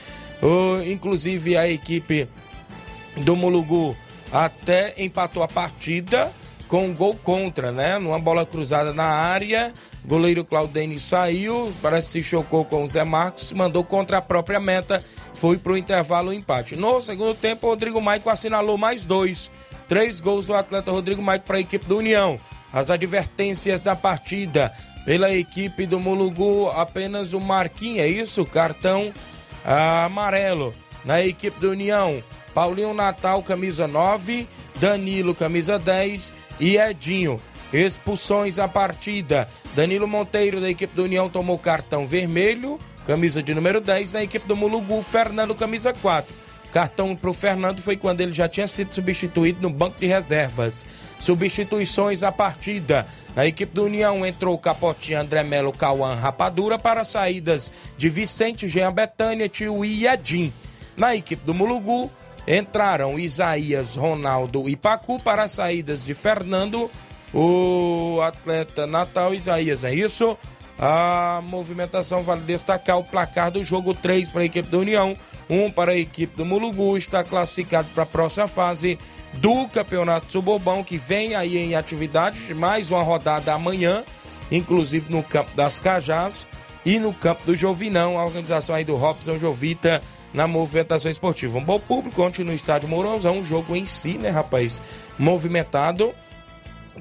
[0.86, 2.28] Inclusive a equipe
[3.18, 3.96] do Mulugu
[4.32, 6.32] até empatou a partida
[6.66, 7.98] com um gol contra, né?
[7.98, 13.02] Numa bola cruzada na área, goleiro Claudene saiu, parece que se chocou com o Zé
[13.02, 15.04] Marcos, mandou contra a própria meta,
[15.40, 16.76] foi pro intervalo o empate.
[16.76, 19.50] No segundo tempo, o Rodrigo Maico assinalou mais dois.
[19.88, 22.38] Três gols do atleta Rodrigo Maico para a equipe do União.
[22.70, 24.70] As advertências da partida
[25.06, 28.44] pela equipe do Mulugu, apenas o Marquinhos, é isso?
[28.44, 29.14] Cartão
[29.64, 30.74] amarelo.
[31.06, 32.22] Na equipe do União,
[32.52, 37.40] Paulinho Natal, camisa 9, Danilo, camisa 10 e Edinho.
[37.72, 39.48] Expulsões à partida.
[39.74, 42.78] Danilo Monteiro, da equipe do União, tomou cartão vermelho,
[43.10, 44.12] camisa de número 10.
[44.12, 46.32] Na equipe do Mulugu, Fernando, camisa 4.
[46.70, 50.86] Cartão para o Fernando foi quando ele já tinha sido substituído no banco de reservas.
[51.18, 53.04] Substituições à partida.
[53.34, 58.92] Na equipe do União entrou Capotinho, André Melo, Cauã, Rapadura para saídas de Vicente, Jean
[58.92, 60.52] Betânia, Tio e Edim.
[60.96, 62.08] Na equipe do Mulugu
[62.46, 66.88] entraram Isaías, Ronaldo e Pacu para saídas de Fernando,
[67.34, 70.38] o atleta Natal Isaías, é isso?
[70.82, 75.14] A movimentação vale destacar o placar do jogo 3 para a equipe da União,
[75.50, 78.98] 1 para a equipe do Mulugu, está classificado para a próxima fase
[79.34, 84.02] do Campeonato Suburbão, que vem aí em atividade, mais uma rodada amanhã,
[84.50, 86.48] inclusive no campo das Cajás
[86.82, 90.00] e no campo do Jovinão, a organização aí do Robson Jovita
[90.32, 91.58] na movimentação esportiva.
[91.58, 94.80] Um bom público ontem no estádio Mourãozão, um jogo em si, né, rapaz?
[95.18, 96.14] Movimentado.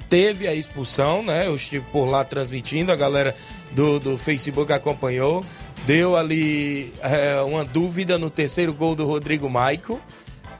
[0.09, 1.47] Teve a expulsão, né?
[1.47, 3.35] Eu estive por lá transmitindo, a galera
[3.71, 5.43] do, do Facebook acompanhou.
[5.85, 9.99] Deu ali é, uma dúvida no terceiro gol do Rodrigo Maico.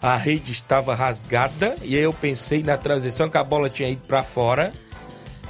[0.02, 4.24] A rede estava rasgada e eu pensei na transição que a bola tinha ido para
[4.24, 4.74] fora.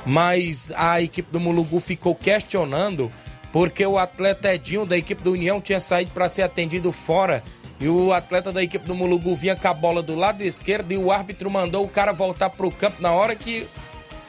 [0.05, 3.11] Mas a equipe do Mulugu ficou questionando
[3.51, 7.43] porque o atleta Edinho da equipe do União tinha saído para ser atendido fora
[7.79, 10.97] e o atleta da equipe do Mulugu vinha com a bola do lado esquerdo e
[10.97, 13.65] o árbitro mandou o cara voltar pro campo na hora que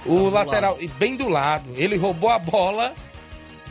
[0.06, 0.90] o lateral, lado.
[0.98, 2.94] bem do lado, ele roubou a bola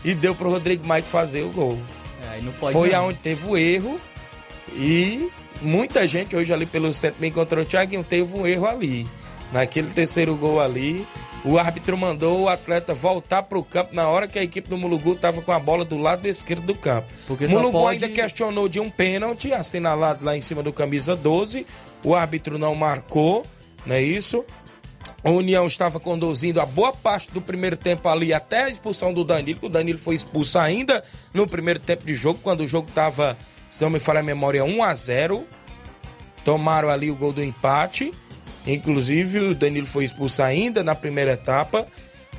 [0.04, 1.80] e deu pro Rodrigo Mike fazer o gol.
[2.22, 3.00] É, Foi não.
[3.00, 4.00] aonde teve o erro
[4.76, 5.30] e
[5.62, 9.08] muita gente hoje ali pelo centro me encontrou Thiaguinho, teve um erro ali.
[9.52, 11.08] Naquele terceiro gol ali,
[11.44, 14.78] o árbitro mandou o atleta voltar para o campo na hora que a equipe do
[14.78, 17.08] Mulugu estava com a bola do lado esquerdo do campo.
[17.28, 18.04] Porque o Mulugu pode...
[18.04, 21.66] ainda questionou de um pênalti assinalado lá em cima do camisa 12.
[22.04, 23.46] O árbitro não marcou,
[23.86, 24.46] não é isso?
[25.24, 29.24] A União estava conduzindo a boa parte do primeiro tempo ali até a expulsão do
[29.24, 29.60] Danilo.
[29.64, 33.38] O Danilo foi expulso ainda no primeiro tempo de jogo, quando o jogo estava,
[33.70, 35.48] se não me falha a memória, 1 a 0
[36.44, 38.14] Tomaram ali o gol do empate.
[38.66, 41.88] Inclusive, o Danilo foi expulso ainda na primeira etapa.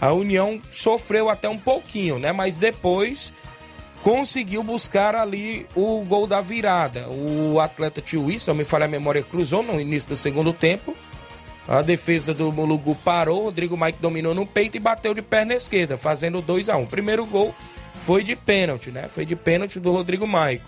[0.01, 2.33] A União sofreu até um pouquinho, né?
[2.33, 3.33] Mas depois
[4.03, 7.09] conseguiu buscar ali o gol da virada.
[7.09, 10.97] O atleta Tio se não me falha a memória, cruzou no início do segundo tempo.
[11.69, 15.97] A defesa do Mulugu parou, Rodrigo Mike dominou no peito e bateu de perna esquerda,
[15.97, 16.87] fazendo 2 a 1 um.
[16.87, 17.55] Primeiro gol
[17.95, 19.09] foi de pênalti, né?
[19.09, 20.65] Foi de pênalti do Rodrigo Maico.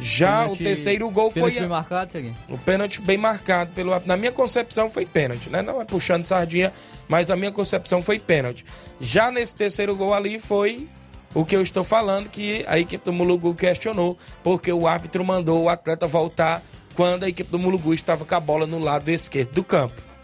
[0.00, 1.52] Já pênalti, o terceiro gol foi.
[1.52, 2.36] Bem marcado, Thiaguinho?
[2.48, 3.72] O pênalti bem marcado.
[3.72, 5.62] Pelo, na minha concepção foi pênalti, né?
[5.62, 6.72] Não é puxando sardinha,
[7.08, 8.64] mas a minha concepção foi pênalti.
[9.00, 10.88] Já nesse terceiro gol ali foi
[11.34, 15.64] o que eu estou falando, que a equipe do Mulugu questionou, porque o árbitro mandou
[15.64, 16.62] o atleta voltar
[16.94, 20.14] quando a equipe do Mulugu estava com a bola no lado esquerdo do campo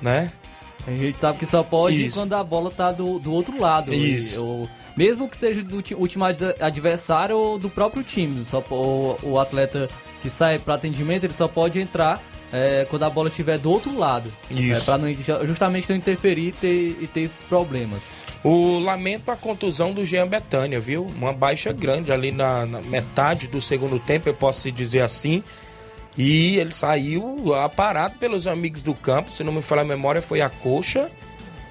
[0.00, 0.30] né?
[0.86, 2.18] A gente sabe que só pode Isso.
[2.18, 3.92] quando a bola tá do, do outro lado.
[3.92, 4.44] Isso.
[4.44, 6.24] ou, mesmo que seja do último
[6.60, 8.44] adversário ou do próprio time.
[8.44, 9.88] Só, o, o atleta
[10.22, 13.96] que sai para atendimento, ele só pode entrar é, quando a bola estiver do outro
[13.96, 14.32] lado.
[14.50, 14.82] Isso.
[14.82, 18.10] É, para não, justamente não interferir e ter, e ter esses problemas.
[18.42, 21.04] O lamento a contusão do Jean Betânia, viu?
[21.04, 25.42] Uma baixa grande ali na, na metade do segundo tempo, eu posso dizer assim.
[26.16, 30.40] E ele saiu aparado pelos amigos do campo, se não me falar a memória, foi
[30.40, 31.10] a coxa.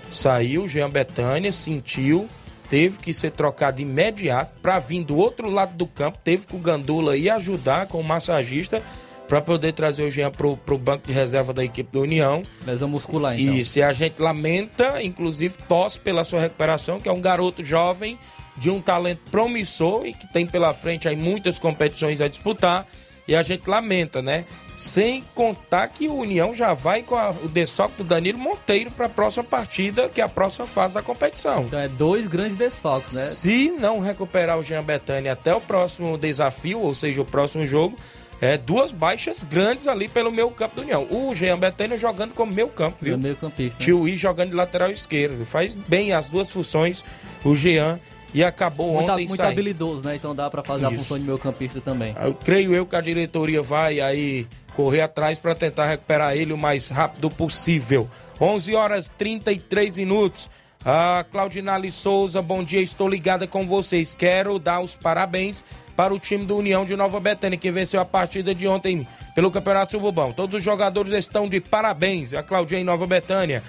[0.09, 2.27] Saiu, Jean Betânia, sentiu,
[2.69, 6.17] teve que ser trocado imediato para vir do outro lado do campo.
[6.23, 8.81] Teve que o Gandula ir ajudar com o massagista
[9.27, 12.41] para poder trazer o Jean pro, pro banco de reserva da equipe da União.
[12.65, 13.53] Lesão muscular, então.
[13.53, 18.17] Isso, e a gente lamenta, inclusive tosse pela sua recuperação, que é um garoto jovem
[18.57, 22.87] de um talento promissor e que tem pela frente aí muitas competições a disputar
[23.29, 24.43] e a gente lamenta, né?
[24.75, 29.05] Sem contar que o União já vai com a, o desfalque do Danilo Monteiro para
[29.05, 31.65] a próxima partida, que é a próxima fase da competição.
[31.65, 33.21] Então é dois grandes desfalques, né?
[33.21, 37.95] Se não recuperar o Jean Betânia até o próximo desafio, ou seja, o próximo jogo,
[38.41, 41.07] é, duas baixas grandes ali pelo meio campo do União.
[41.11, 43.15] O Jean Betânia jogando como meio campo, viu?
[43.15, 43.77] meio campista.
[43.77, 43.85] Né?
[43.85, 45.45] Tio I jogando de lateral esquerdo.
[45.45, 47.05] Faz bem as duas funções,
[47.45, 47.99] o Jean
[48.33, 49.51] e acabou muito, ontem Muito saindo.
[49.51, 50.15] habilidoso, né?
[50.15, 50.93] Então dá para fazer Isso.
[50.93, 52.13] a função de meio campista também.
[52.21, 56.57] Eu creio eu que a diretoria vai aí correr atrás para tentar recuperar ele o
[56.57, 58.09] mais rápido possível.
[58.39, 60.49] 11 horas 33 minutos.
[60.85, 64.15] A Claudinale Souza, bom dia, estou ligada com vocês.
[64.15, 65.61] Quero dar os parabéns
[65.93, 69.51] para o time do União de Nova Betânia, que venceu a partida de ontem pelo
[69.51, 70.31] Campeonato Sububão.
[70.31, 72.33] Todos os jogadores estão de parabéns.
[72.33, 73.61] A Claudinha em Nova Betânia.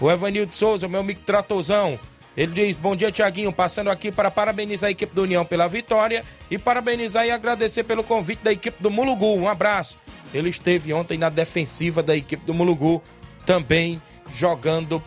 [0.00, 1.98] O Evanildo Souza, meu amigo Tratozão.
[2.36, 3.52] Ele diz: Bom dia, Tiaguinho.
[3.52, 8.02] Passando aqui para parabenizar a equipe do União pela vitória e parabenizar e agradecer pelo
[8.02, 9.36] convite da equipe do Mulugu.
[9.36, 9.98] Um abraço.
[10.32, 13.02] Ele esteve ontem na defensiva da equipe do Mulugu,
[13.44, 14.00] também
[14.34, 15.02] jogando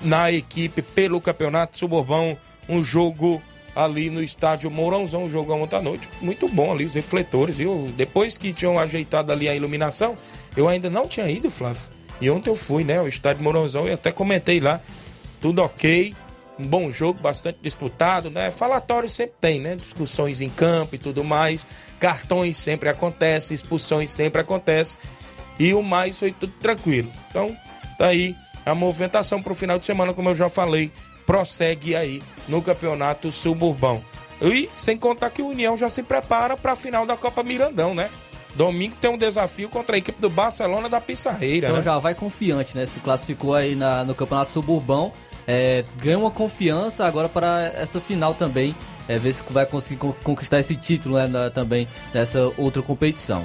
[0.00, 2.36] na equipe pelo Campeonato Suburbão.
[2.66, 3.42] Um jogo
[3.76, 6.08] ali no estádio Mourãozão, um jogo ontem à noite.
[6.20, 7.58] Muito bom ali, os refletores.
[7.58, 7.92] Viu?
[7.94, 10.16] Depois que tinham ajeitado ali a iluminação,
[10.56, 11.82] eu ainda não tinha ido, Flávio.
[12.20, 13.00] E ontem eu fui, né?
[13.00, 14.80] O estádio Mourãozão e até comentei lá.
[15.40, 16.14] Tudo ok
[16.58, 18.50] um bom jogo, bastante disputado, né?
[18.50, 19.76] Falatório sempre tem, né?
[19.76, 21.66] Discussões em campo e tudo mais.
[22.00, 24.98] Cartões sempre acontecem, expulsões sempre acontecem.
[25.58, 27.10] E o mais foi tudo tranquilo.
[27.30, 27.56] Então,
[27.96, 30.92] tá aí a movimentação para o final de semana, como eu já falei,
[31.24, 34.02] prossegue aí no Campeonato Suburbão.
[34.40, 37.94] E sem contar que o União já se prepara para a final da Copa Mirandão,
[37.94, 38.10] né?
[38.54, 41.68] Domingo tem um desafio contra a equipe do Barcelona da Pissarreira.
[41.68, 41.82] Então né?
[41.82, 42.86] já vai confiante, né?
[42.86, 45.12] Se classificou aí na, no Campeonato Suburbão
[45.48, 48.76] é, ganha uma confiança agora para essa final também.
[49.08, 53.42] É, ver se vai conseguir conquistar esse título né, na, também nessa outra competição.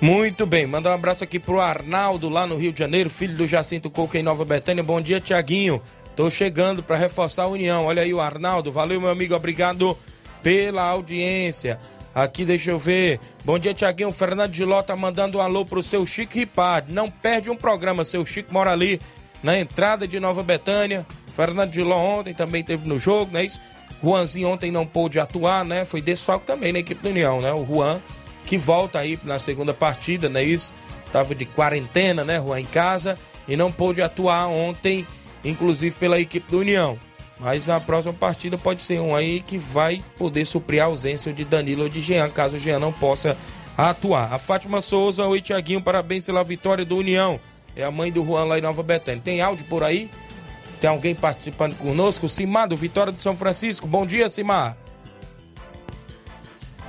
[0.00, 3.46] Muito bem, manda um abraço aqui pro Arnaldo lá no Rio de Janeiro, filho do
[3.46, 4.82] Jacinto Coco em Nova Betânia.
[4.82, 5.80] Bom dia, Tiaguinho.
[6.16, 7.84] Tô chegando para reforçar a união.
[7.84, 9.96] Olha aí o Arnaldo, valeu meu amigo, obrigado
[10.42, 11.78] pela audiência.
[12.12, 13.20] Aqui, deixa eu ver.
[13.44, 14.10] Bom dia, Tiaguinho.
[14.10, 16.92] Fernando de Lota mandando um alô pro seu Chico Ripard.
[16.92, 19.00] Não perde um programa, seu Chico mora ali
[19.42, 21.06] na entrada de Nova Betânia.
[21.36, 23.44] Fernando ontem também teve no jogo, né?
[23.44, 23.60] Isso.
[24.02, 25.84] Juanzinho ontem não pôde atuar, né?
[25.84, 27.52] Foi desfalque também na equipe do União, né?
[27.52, 28.00] O Juan,
[28.46, 30.42] que volta aí na segunda partida, né?
[30.42, 30.74] Isso.
[31.02, 32.40] Estava de quarentena, né?
[32.40, 35.06] Juan em casa e não pôde atuar ontem,
[35.44, 36.98] inclusive pela equipe do União.
[37.38, 41.44] Mas na próxima partida pode ser um aí que vai poder suprir a ausência de
[41.44, 43.36] Danilo ou de Jean, caso o Jean não possa
[43.76, 44.32] atuar.
[44.32, 47.38] A Fátima Souza, oi Tiaguinho, parabéns pela vitória do União.
[47.76, 49.20] É a mãe do Juan lá em Nova Betânia.
[49.22, 50.10] Tem áudio por aí?
[50.80, 52.28] Tem alguém participando conosco?
[52.28, 53.86] Simar, do Vitória de São Francisco.
[53.86, 54.76] Bom dia, Simar.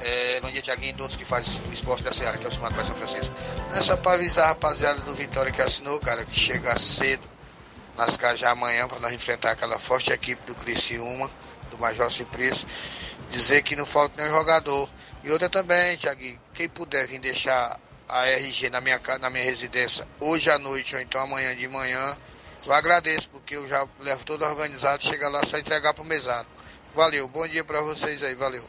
[0.02, 2.72] É, bom dia, Tiaguinho, todos que fazem o esporte da Seara, que é o Simar
[2.72, 3.34] do São Francisco.
[3.76, 7.28] É só pra avisar a rapaziada do Vitória que assinou, cara, que chega cedo
[7.98, 11.30] nas casas amanhã para nós enfrentar aquela forte equipe do Criciúma,
[11.72, 12.66] do Major Cipressa.
[13.30, 14.88] Dizer que não falta nenhum jogador.
[15.24, 20.08] E outra também, Tiaguinho, quem puder vir deixar a RG na minha, na minha residência
[20.20, 22.18] hoje à noite ou então amanhã de manhã,
[22.66, 26.48] eu agradeço, porque eu já levo todo organizado, chega lá só entregar pro mesado.
[26.96, 28.64] Valeu, bom dia para vocês aí, valeu.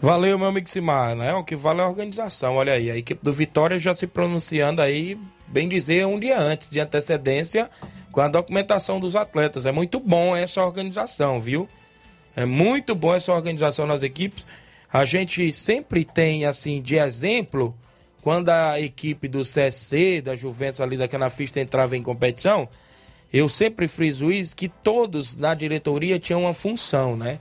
[0.00, 1.32] Valeu, meu amigo Simar, né?
[1.34, 2.56] O que vale é a organização.
[2.56, 5.16] Olha aí, a equipe do Vitória já se pronunciando aí,
[5.46, 7.70] bem dizer, um dia antes de antecedência
[8.10, 9.64] com a documentação dos atletas.
[9.64, 11.68] É muito bom essa organização, viu?
[12.34, 14.44] É muito bom essa organização nas equipes.
[14.92, 17.74] A gente sempre tem, assim, de exemplo,
[18.22, 22.68] quando a equipe do CSC, da Juventus ali da Canafista entrava em competição,
[23.32, 27.40] eu sempre friso isso, que todos na diretoria tinham uma função, né?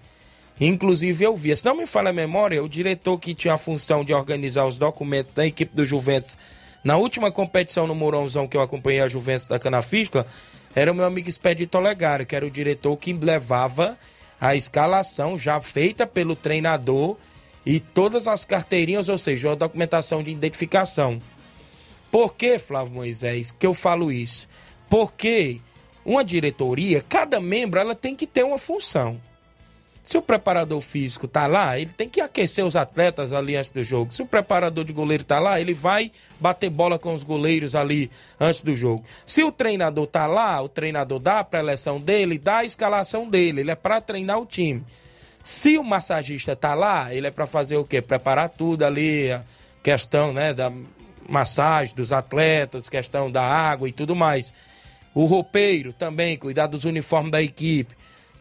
[0.59, 4.03] Inclusive eu via, se não me falha a memória, o diretor que tinha a função
[4.03, 6.37] de organizar os documentos da equipe do Juventus
[6.83, 10.25] na última competição no Mourãozão que eu acompanhei a Juventus da Canafista,
[10.73, 13.97] era o meu amigo Expedito Olegário, que era o diretor que levava
[14.39, 17.17] a escalação já feita pelo treinador
[17.65, 21.21] e todas as carteirinhas, ou seja, a documentação de identificação.
[22.11, 24.47] Por que, Flávio Moisés, que eu falo isso?
[24.89, 25.61] Porque
[26.05, 29.19] uma diretoria, cada membro, ela tem que ter uma função.
[30.03, 33.83] Se o preparador físico tá lá, ele tem que aquecer os atletas ali antes do
[33.83, 34.11] jogo.
[34.11, 38.09] Se o preparador de goleiro tá lá, ele vai bater bola com os goleiros ali
[38.39, 39.03] antes do jogo.
[39.25, 43.61] Se o treinador tá lá, o treinador dá a preleção dele, dá a escalação dele,
[43.61, 44.83] ele é para treinar o time.
[45.43, 48.01] Se o massagista tá lá, ele é para fazer o quê?
[48.01, 49.43] Preparar tudo ali, a
[49.81, 50.71] questão, né, da
[51.27, 54.53] massagem dos atletas, questão da água e tudo mais.
[55.13, 57.95] O roupeiro também, cuidar dos uniformes da equipe.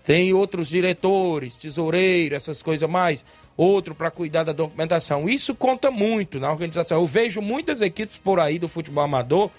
[0.05, 3.25] Tem outros diretores, tesoureiro, essas coisas mais.
[3.57, 5.29] Outro para cuidar da documentação.
[5.29, 6.99] Isso conta muito na organização.
[6.99, 9.51] Eu vejo muitas equipes por aí do futebol amador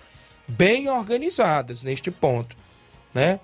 [0.48, 2.56] bem organizadas neste ponto,
[3.14, 3.40] né?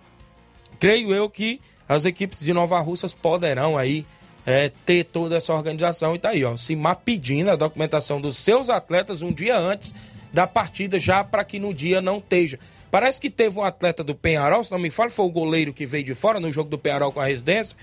[0.80, 4.06] Creio eu que as equipes de Nova Russas poderão aí
[4.46, 6.16] é, ter toda essa organização.
[6.16, 9.94] E tá aí, ó, Simar pedindo a documentação dos seus atletas um dia antes
[10.32, 12.60] da partida, já para que no dia não esteja.
[12.90, 15.86] Parece que teve um atleta do Penharol, se não me falo, foi o goleiro que
[15.86, 17.76] veio de fora no jogo do Penharol com a residência.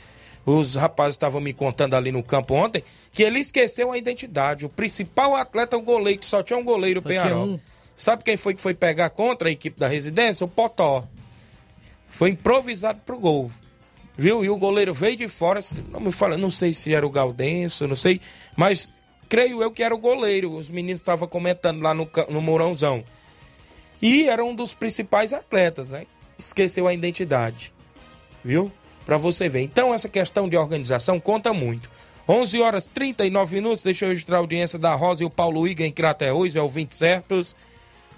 [0.46, 2.82] Os rapazes estavam me contando ali no campo ontem
[3.12, 4.66] que ele esqueceu a identidade.
[4.66, 7.46] O principal atleta é o goleiro, que só tinha um goleiro tinha Penharol.
[7.46, 7.60] um.
[7.96, 10.44] Sabe quem foi que foi pegar contra a equipe da residência?
[10.44, 11.06] O Potó.
[12.08, 13.50] Foi improvisado pro gol.
[14.16, 14.44] Viu?
[14.44, 17.10] E o goleiro veio de fora, se- não me fala, não sei se era o
[17.10, 18.20] Galdenso, não sei,
[18.56, 20.52] mas creio eu que era o goleiro.
[20.52, 23.02] Os meninos estavam comentando lá no, no Mourãozão.
[24.00, 26.06] E era um dos principais atletas, né?
[26.38, 27.72] Esqueceu a identidade.
[28.44, 28.70] Viu?
[29.04, 29.60] Pra você ver.
[29.62, 31.90] Então, essa questão de organização conta muito.
[32.28, 33.82] 11 horas 39 minutos.
[33.82, 36.68] Deixa eu registrar a audiência da Rosa e o Paulo Iga em Crateús, é o
[36.68, 37.54] 20 certos.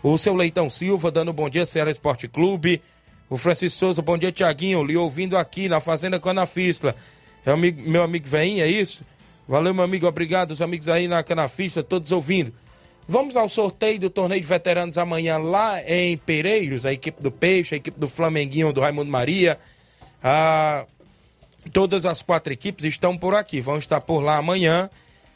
[0.02, 2.82] O seu Leitão Silva dando bom dia, Ceará Esporte Clube.
[3.28, 4.84] O Francisco Souza, bom dia, Tiaguinho.
[4.84, 6.94] Lhe ouvindo aqui na Fazenda Canafista.
[7.44, 9.04] É amigo, meu amigo veinho, é isso?
[9.48, 10.50] Valeu, meu amigo, obrigado.
[10.50, 12.52] Os amigos aí na Canafista, todos ouvindo.
[13.08, 17.74] Vamos ao sorteio do torneio de veteranos amanhã lá em Pereiros, a equipe do Peixe,
[17.74, 19.58] a equipe do Flamenguinho, do Raimundo Maria.
[20.22, 20.86] A
[21.72, 24.88] Todas as quatro equipes estão por aqui, vão estar por lá amanhã.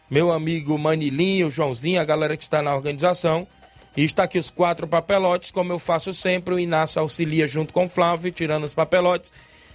[0.09, 3.47] Meu amigo Manilinho, Joãozinho, a galera que está na organização.
[3.97, 6.55] E está aqui os quatro papelotes, como eu faço sempre.
[6.55, 9.33] O Inácio auxilia junto com o Flávio, tirando os papelotes.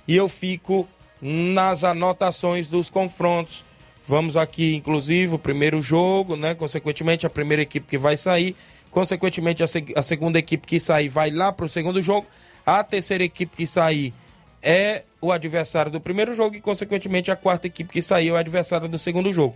[0.07, 0.88] E eu fico
[1.22, 3.66] nas anotações dos confrontos.
[4.05, 6.53] Vamos aqui, inclusive, o primeiro jogo, né?
[6.55, 8.55] Consequentemente, a primeira equipe que vai sair.
[8.91, 12.28] Consequentemente, a, seg- a segunda equipe que sair vai lá para o segundo jogo.
[12.66, 14.13] A terceira equipe que sair
[14.61, 18.39] é o adversário do primeiro jogo e, consequentemente, a quarta equipe que saiu é o
[18.39, 19.55] adversário do segundo jogo.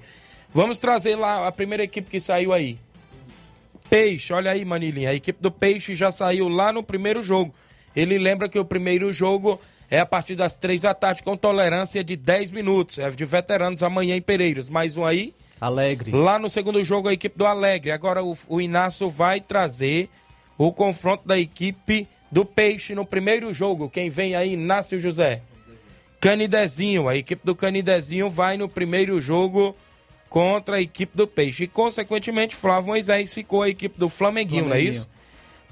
[0.53, 2.77] Vamos trazer lá a primeira equipe que saiu aí.
[3.89, 5.09] Peixe, olha aí, Manilinha.
[5.09, 7.53] A equipe do Peixe já saiu lá no primeiro jogo.
[7.95, 9.59] Ele lembra que o primeiro jogo
[9.89, 12.99] é a partir das três da tarde, com tolerância de 10 minutos.
[12.99, 14.69] É de veteranos amanhã em Pereiros.
[14.69, 15.33] Mais um aí.
[15.59, 16.11] Alegre.
[16.11, 17.91] Lá no segundo jogo, a equipe do Alegre.
[17.91, 20.09] Agora o, o Inácio vai trazer
[20.57, 23.89] o confronto da equipe do Peixe no primeiro jogo.
[23.89, 25.41] Quem vem aí, Inácio José.
[26.19, 27.09] Canidezinho.
[27.09, 29.75] A equipe do Canidezinho vai no primeiro jogo
[30.29, 31.63] contra a equipe do Peixe.
[31.63, 34.91] E, consequentemente, Flávio Moisés ficou a equipe do Flamenguinho, não é Flamenguinho.
[34.91, 35.09] isso?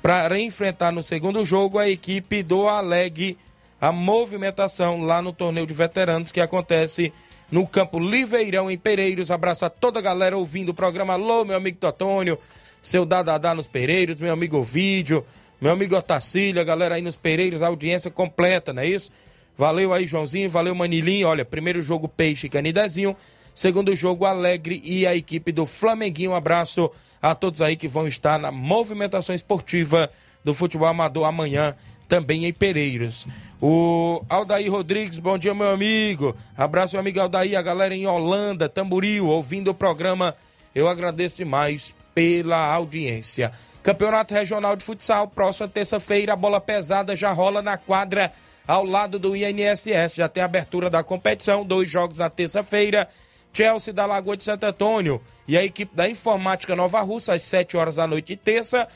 [0.01, 3.38] Para enfrentar no segundo jogo a equipe do Alegre,
[3.80, 7.14] a movimentação lá no torneio de veteranos que acontece
[7.51, 9.32] no campo Liveirão, em Pereiros.
[9.32, 11.14] Abraço a toda a galera ouvindo o programa.
[11.14, 12.38] Alô, meu amigo Totônio,
[12.82, 15.26] seu Dadadá nos Pereiros, meu amigo Vídeo,
[15.60, 19.12] meu amigo Otacílio, a galera aí nos Pereiros, a audiência completa, não é isso?
[19.58, 21.28] Valeu aí, Joãozinho, valeu, Manilinho.
[21.28, 23.16] Olha, primeiro jogo Peixe e Canidezinho.
[23.58, 26.30] Segundo jogo, Alegre e a equipe do Flamenguinho.
[26.30, 30.12] Um abraço a todos aí que vão estar na movimentação esportiva
[30.43, 31.76] do futebol amador amanhã,
[32.08, 33.26] também em Pereiros.
[33.60, 36.36] O Aldair Rodrigues, bom dia, meu amigo.
[36.55, 40.36] Abraço, meu amigo Aldair, a galera em Holanda, Tamboril, ouvindo o programa.
[40.76, 43.51] Eu agradeço demais pela audiência.
[43.82, 48.32] Campeonato Regional de Futsal, próxima terça-feira, a bola pesada já rola na quadra
[48.68, 50.14] ao lado do INSS.
[50.14, 53.10] Já tem abertura da competição, dois jogos na terça-feira.
[53.58, 57.76] Chelsea da Lagoa de Santo Antônio e a equipe da Informática Nova Russa às 7
[57.76, 58.88] horas da noite de terça.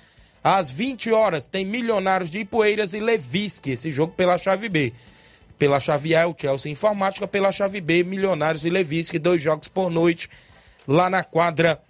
[0.44, 4.94] Às 20 horas tem Milionários de Ipueiras e Levisque, esse jogo pela chave B.
[5.58, 9.90] Pela chave A, o Chelsea Informática, pela chave B, Milionários e Levisque, dois jogos por
[9.90, 10.30] noite
[10.88, 11.82] lá na quadra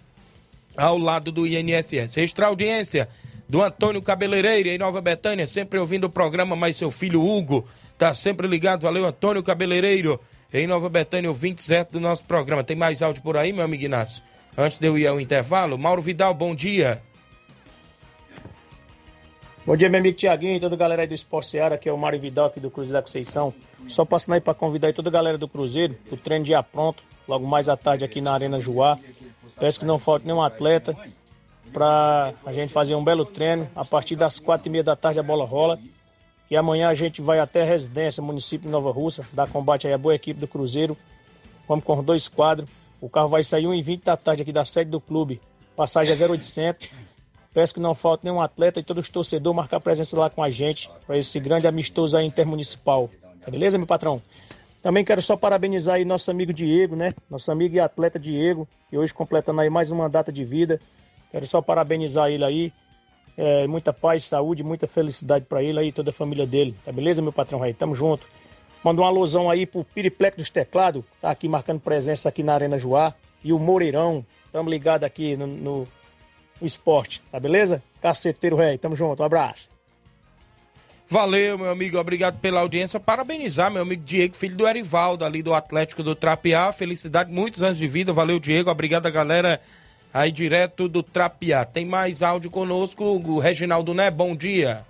[0.74, 2.16] ao lado do INSS.
[2.16, 3.06] Extra audiência
[3.46, 7.68] do Antônio Cabeleireiro em Nova Betânia, sempre ouvindo o programa, mas seu filho Hugo
[7.98, 8.82] tá sempre ligado.
[8.82, 10.18] Valeu, Antônio Cabeleireiro
[10.52, 12.62] em Nova Betânia, o 27 do nosso programa.
[12.62, 14.22] Tem mais áudio por aí, meu amigo Inácio?
[14.56, 17.02] Antes de eu ir ao intervalo, Mauro Vidal, bom dia.
[19.64, 21.92] Bom dia, meu amigo Tiaguinho e toda a galera aí do Esporte Seara, que é
[21.92, 23.54] o Mário Vidal aqui do Cruzeiro da Conceição.
[23.88, 27.02] Só passando aí para convidar aí toda a galera do Cruzeiro, o treino já pronto,
[27.26, 28.98] logo mais à tarde aqui na Arena Juá.
[29.58, 30.96] Peço que não falte nenhum atleta
[31.72, 33.68] para a gente fazer um belo treino.
[33.74, 35.78] A partir das quatro e meia da tarde a bola rola.
[36.52, 39.94] E amanhã a gente vai até a residência, município de Nova Russa, dar combate aí
[39.94, 40.94] à boa equipe do Cruzeiro.
[41.66, 42.68] Vamos com dois quadros.
[43.00, 45.40] O carro vai sair 1h20 da tarde aqui da sede do clube.
[45.74, 46.90] Passagem é 0800.
[47.54, 50.50] Peço que não falte nenhum atleta e todos os torcedores marcar presença lá com a
[50.50, 53.08] gente para esse grande amistoso aí intermunicipal.
[53.42, 54.20] Tá beleza, meu patrão?
[54.82, 57.14] Também quero só parabenizar aí nosso amigo Diego, né?
[57.30, 60.78] Nosso amigo e atleta Diego, que hoje completando aí mais uma data de vida.
[61.30, 62.72] Quero só parabenizar ele aí.
[63.36, 66.74] É, muita paz, saúde, muita felicidade para ele aí e toda a família dele.
[66.84, 67.72] Tá beleza, meu patrão aí?
[67.72, 68.26] Tamo junto.
[68.84, 72.76] Manda um alusão aí pro Piriplex dos Teclados, tá aqui marcando presença aqui na Arena
[72.76, 73.14] Joá.
[73.44, 75.88] E o Moreirão, tamo ligado aqui no, no,
[76.60, 77.82] no esporte, tá beleza?
[78.00, 79.70] Caceteiro Rei, tamo junto, um abraço.
[81.12, 82.98] Valeu, meu amigo, obrigado pela audiência.
[82.98, 86.72] Parabenizar meu amigo Diego, filho do Erivaldo, ali do Atlético do Trapiá.
[86.72, 88.12] Felicidade, muitos anos de vida.
[88.12, 88.70] Valeu, Diego.
[88.70, 89.60] Obrigado a galera
[90.12, 91.64] aí direto do Trapiá.
[91.64, 94.10] Tem mais áudio conosco, o Reginaldo Né.
[94.10, 94.84] Bom dia.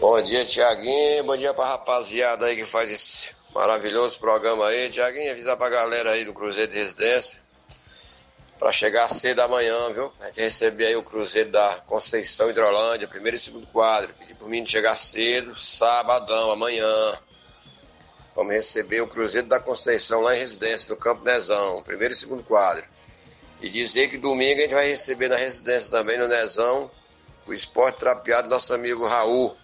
[0.00, 1.24] Bom dia, Tiaguinho.
[1.24, 4.90] Bom dia pra rapaziada aí que faz esse maravilhoso programa aí.
[4.90, 7.40] Tiaguinho, avisar pra galera aí do Cruzeiro de Residência
[8.58, 10.12] para chegar cedo amanhã, viu?
[10.20, 14.12] A gente receber aí o Cruzeiro da Conceição Hidrolândia, primeiro e segundo quadro.
[14.18, 17.12] Pedir mim de chegar cedo, sabadão, amanhã.
[18.38, 22.44] Vamos receber o Cruzeiro da Conceição lá em residência do Campo Nezão, primeiro e segundo
[22.44, 22.84] quadro.
[23.60, 26.88] E dizer que domingo a gente vai receber na residência também, no Nezão,
[27.48, 29.56] o esporte trapeado do nosso amigo Raul.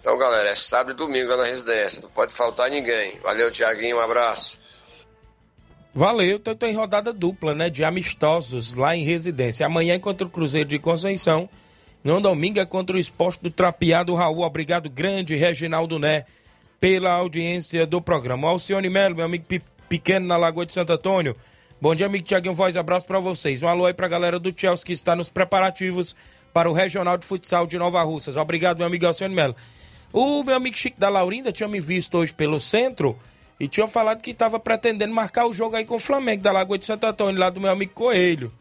[0.00, 2.02] Então, galera, é sábado e domingo lá na residência.
[2.02, 3.20] Não pode faltar ninguém.
[3.20, 3.98] Valeu, Tiaguinho.
[3.98, 4.60] Um abraço.
[5.94, 7.70] Valeu, então tem rodada dupla, né?
[7.70, 9.66] De amistosos lá em residência.
[9.66, 11.48] Amanhã é contra o Cruzeiro de Conceição.
[12.02, 14.40] No domingo é contra o esporte do Trapeado Raul.
[14.40, 16.26] Obrigado grande, Reginaldo Né,
[16.84, 18.46] pela audiência do programa.
[18.46, 19.46] Alcione Melo, meu amigo
[19.88, 21.34] pequeno na Lagoa de Santo Antônio.
[21.80, 22.76] Bom dia, amigo Tiaguinho Voz.
[22.76, 23.62] Abraço para vocês.
[23.62, 26.14] Um alô aí pra galera do Chelsea que está nos preparativos
[26.52, 28.36] para o Regional de Futsal de Nova Russas.
[28.36, 29.56] Obrigado, meu amigo Alcione Melo.
[30.12, 33.18] O meu amigo Chico da Laurinda tinha me visto hoje pelo centro
[33.58, 36.76] e tinha falado que estava pretendendo marcar o jogo aí com o Flamengo da Lagoa
[36.76, 38.52] de Santo Antônio, lá do meu amigo Coelho.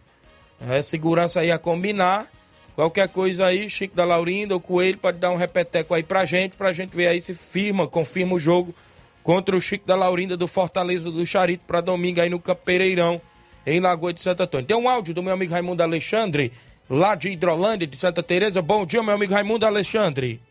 [0.70, 2.28] É, segurança aí a combinar.
[2.76, 6.58] Qualquer coisa aí, Chico da Laurinda, o Coelho pode dar um repeteco aí pra gente,
[6.58, 8.74] pra gente ver aí se firma, confirma o jogo
[9.22, 13.22] contra o Chico da Laurinda do Fortaleza do Charito para domingo aí no Campereirão,
[13.66, 14.66] em Lagoa de Santo Antônio.
[14.66, 16.52] Tem um áudio do meu amigo Raimundo Alexandre,
[16.90, 18.62] lá de Hidrolândia, de Santa Teresa.
[18.62, 20.42] Bom dia, meu amigo Raimundo Alexandre.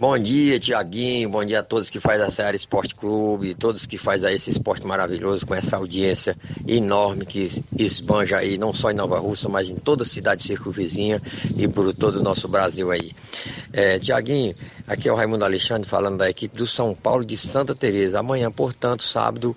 [0.00, 1.28] Bom dia, Tiaguinho.
[1.28, 4.48] Bom dia a todos que faz a Seara Esporte Clube, todos que faz aí esse
[4.48, 6.38] esporte maravilhoso com essa audiência
[6.68, 11.20] enorme que esbanja aí, não só em Nova Russa, mas em toda a cidade circunvizinha
[11.56, 13.10] e por todo o nosso Brasil aí.
[13.72, 14.54] É, Tiaguinho,
[14.88, 18.18] aqui é o Raimundo Alexandre falando da equipe do São Paulo de Santa Teresa.
[18.18, 19.54] Amanhã, portanto, sábado,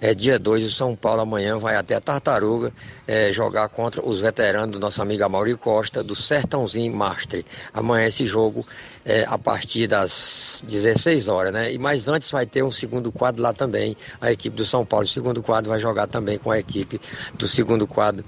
[0.00, 2.72] é dia 2, o São Paulo amanhã vai até a Tartaruga
[3.06, 7.46] é, jogar contra os veteranos do nosso amigo Amaury Costa, do Sertãozinho Mastre.
[7.72, 8.66] Amanhã esse jogo
[9.04, 11.72] é, a partir das 16 horas, né?
[11.72, 15.04] E mais antes vai ter um segundo quadro lá também, a equipe do São Paulo.
[15.04, 17.00] O segundo quadro vai jogar também com a equipe
[17.34, 18.24] do segundo quadro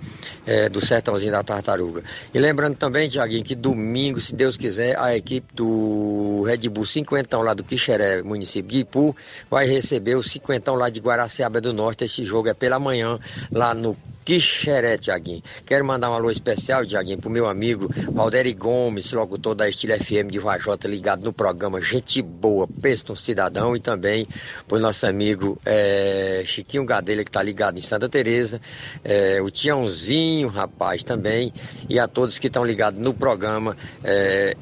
[0.47, 2.03] é, do Sertãozinho da Tartaruga.
[2.33, 7.43] E lembrando também, Tiaguinho, que domingo, se Deus quiser, a equipe do Red Bull cinquentão
[7.43, 9.15] lá do Quixeré, município de Ipu,
[9.51, 12.05] vai receber o cinquentão lá de Guaraciaba do Norte.
[12.05, 13.19] Esse jogo é pela manhã
[13.53, 15.41] lá no Quixeré, Tiaguinho.
[15.65, 20.33] Quero mandar um alô especial, Tiaguinho, pro meu amigo Valderi Gomes, locutor da Estilo FM
[20.33, 24.27] de Vajota, ligado no programa Gente Boa, Pesto um Cidadão, e também
[24.67, 28.61] pro nosso amigo é, Chiquinho Gadelha, que tá ligado em Santa Teresa,
[29.05, 31.53] é, o Tiãozinho, rapaz, também,
[31.89, 33.77] e a todos que estão ligados no programa.
[34.03, 34.57] É,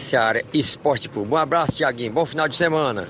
[0.00, 1.32] Seara Esporte Clube.
[1.32, 2.12] Um abraço, Tiaguinho.
[2.12, 3.06] Bom final de semana.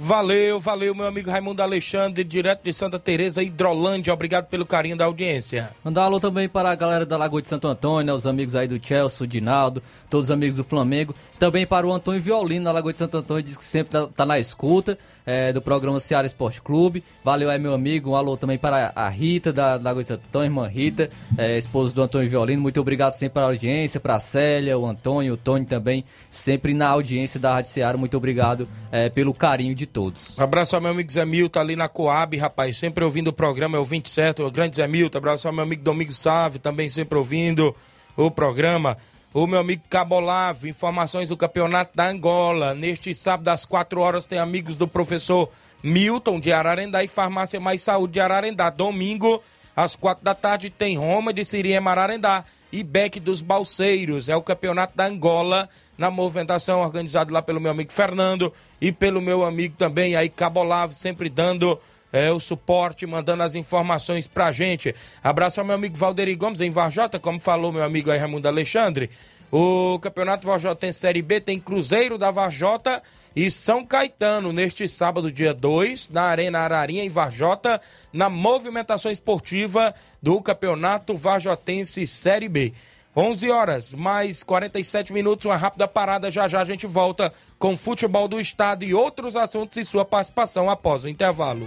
[0.00, 4.14] Valeu, valeu, meu amigo Raimundo Alexandre, direto de Santa Teresa, Hidrolândia.
[4.14, 5.70] Obrigado pelo carinho da audiência.
[5.82, 8.68] Mandar um alô também para a galera da Lagoa de Santo Antônio, os amigos aí
[8.68, 11.12] do Chelsea, o Dinaldo, todos os amigos do Flamengo.
[11.36, 14.24] Também para o Antônio Violino, na Lagoa de Santo Antônio, diz que sempre tá, tá
[14.24, 14.96] na escuta
[15.28, 17.04] é, do programa Ceará Esporte Clube.
[17.22, 18.12] Valeu aí, meu amigo.
[18.12, 22.02] Um alô também para a Rita, da Lagoa de Antônio, irmã Rita, é, esposa do
[22.02, 22.62] Antônio Violino.
[22.62, 26.88] Muito obrigado sempre pela audiência, para a Célia, o Antônio, o Tony também, sempre na
[26.88, 27.98] audiência da Rádio Ceará.
[27.98, 30.38] Muito obrigado é, pelo carinho de todos.
[30.38, 33.76] Um abraço ao meu amigo Zé Milton ali na Coab, rapaz, sempre ouvindo o programa,
[33.76, 35.18] é o 27, o grande Zé Milton.
[35.18, 37.76] Abraço ao meu amigo Domingo Save, também sempre ouvindo
[38.16, 38.96] o programa.
[39.38, 42.74] O meu amigo Cabolavo, informações do campeonato da Angola.
[42.74, 45.48] Neste sábado, às 4 horas, tem amigos do professor
[45.80, 48.68] Milton de Ararendá e Farmácia Mais Saúde de Ararendá.
[48.68, 49.40] Domingo,
[49.76, 54.28] às 4 da tarde, tem Roma de Siriema Ararendá e Beck dos Balseiros.
[54.28, 59.20] É o campeonato da Angola na movimentação organizado lá pelo meu amigo Fernando e pelo
[59.20, 61.78] meu amigo também aí Cabolavo, sempre dando
[62.12, 64.94] é, o suporte, mandando as informações pra gente.
[65.22, 69.10] Abraço ao meu amigo Valderi Gomes em Varjota, como falou meu amigo aí Raimundo Alexandre.
[69.50, 73.02] O Campeonato Varjota tem Série B, tem Cruzeiro da Varjota
[73.34, 77.80] e São Caetano neste sábado, dia 2, na Arena Ararinha em Varjota,
[78.12, 82.72] na movimentação esportiva do Campeonato Varjotense Série B.
[83.16, 86.30] 11 horas, mais 47 minutos, uma rápida parada.
[86.30, 90.70] Já já a gente volta com futebol do estado e outros assuntos e sua participação
[90.70, 91.66] após o intervalo.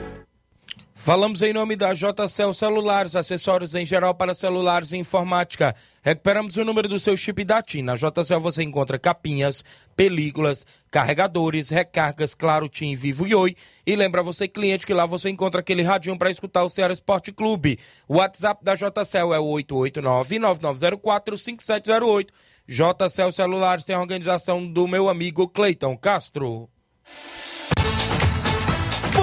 [1.03, 5.75] Falamos em nome da JCL Celulares, acessórios em geral para celulares e informática.
[6.03, 7.81] Recuperamos o número do seu chip da TIM.
[7.81, 13.55] Na JCL você encontra capinhas, películas, carregadores, recargas, claro, TIM, Vivo e Oi.
[13.83, 17.31] E lembra você, cliente, que lá você encontra aquele radinho para escutar o Ceará Esporte
[17.31, 17.79] Clube.
[18.07, 22.27] O WhatsApp da JCL é o 889-9904-5708.
[22.67, 26.69] JCL Celulares tem a organização do meu amigo Cleiton Castro.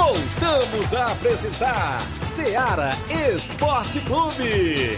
[0.08, 2.92] Voltamos a apresentar Seara
[3.30, 4.96] Esporte Clube.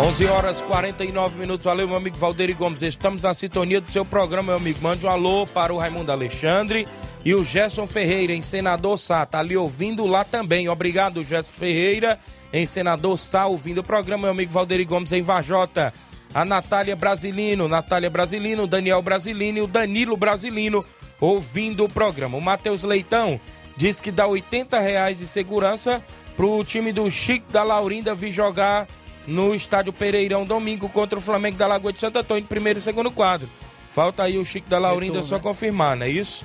[0.00, 1.64] 11 horas 49 minutos.
[1.64, 2.82] Valeu, meu amigo Valderi Gomes.
[2.82, 4.80] Estamos na sintonia do seu programa, meu amigo.
[4.82, 6.88] Mande um alô para o Raimundo Alexandre
[7.24, 9.24] e o Gerson Ferreira, em Senador Sá.
[9.24, 10.68] Tá ali ouvindo lá também.
[10.68, 12.18] Obrigado, Gerson Ferreira,
[12.52, 15.92] em Senador Sá, ouvindo o programa, meu amigo Valderi Gomes, em Vajota.
[16.34, 20.84] A Natália Brasilino, Natália Brasilino, Daniel Brasilino e o Danilo Brasilino,
[21.20, 22.36] ouvindo o programa.
[22.36, 23.40] O Matheus Leitão
[23.76, 26.02] diz que dá 80 reais de segurança
[26.36, 28.86] pro time do Chico da Laurinda vir jogar
[29.26, 33.10] no estádio Pereirão domingo contra o Flamengo da Lagoa de Santo Antônio, primeiro e segundo
[33.10, 33.48] quadro.
[33.88, 35.42] Falta aí o Chico da Laurinda Retorno, só né?
[35.42, 36.44] confirmar, não é isso?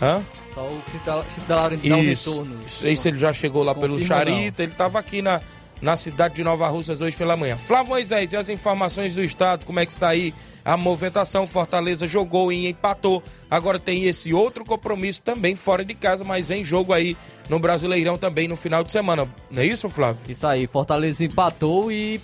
[0.00, 0.22] Hã?
[0.54, 2.30] Só o Chico da, Chico da Laurinda dá um Isso.
[2.30, 2.58] retorno.
[2.60, 5.40] Não sei se ele já chegou lá pelo Confirma Charita, ele estava aqui na,
[5.82, 7.58] na cidade de Nova Russas hoje pela manhã.
[7.58, 10.32] Flávio Moisés, e as informações do estado, como é que está aí
[10.64, 11.44] a movimentação?
[11.44, 13.20] Fortaleza jogou e empatou.
[13.50, 17.16] Agora tem esse outro compromisso também fora de casa, mas vem jogo aí
[17.48, 19.28] no Brasileirão também no final de semana.
[19.50, 20.20] Não é isso, Flávio?
[20.28, 22.20] Isso aí, Fortaleza empatou e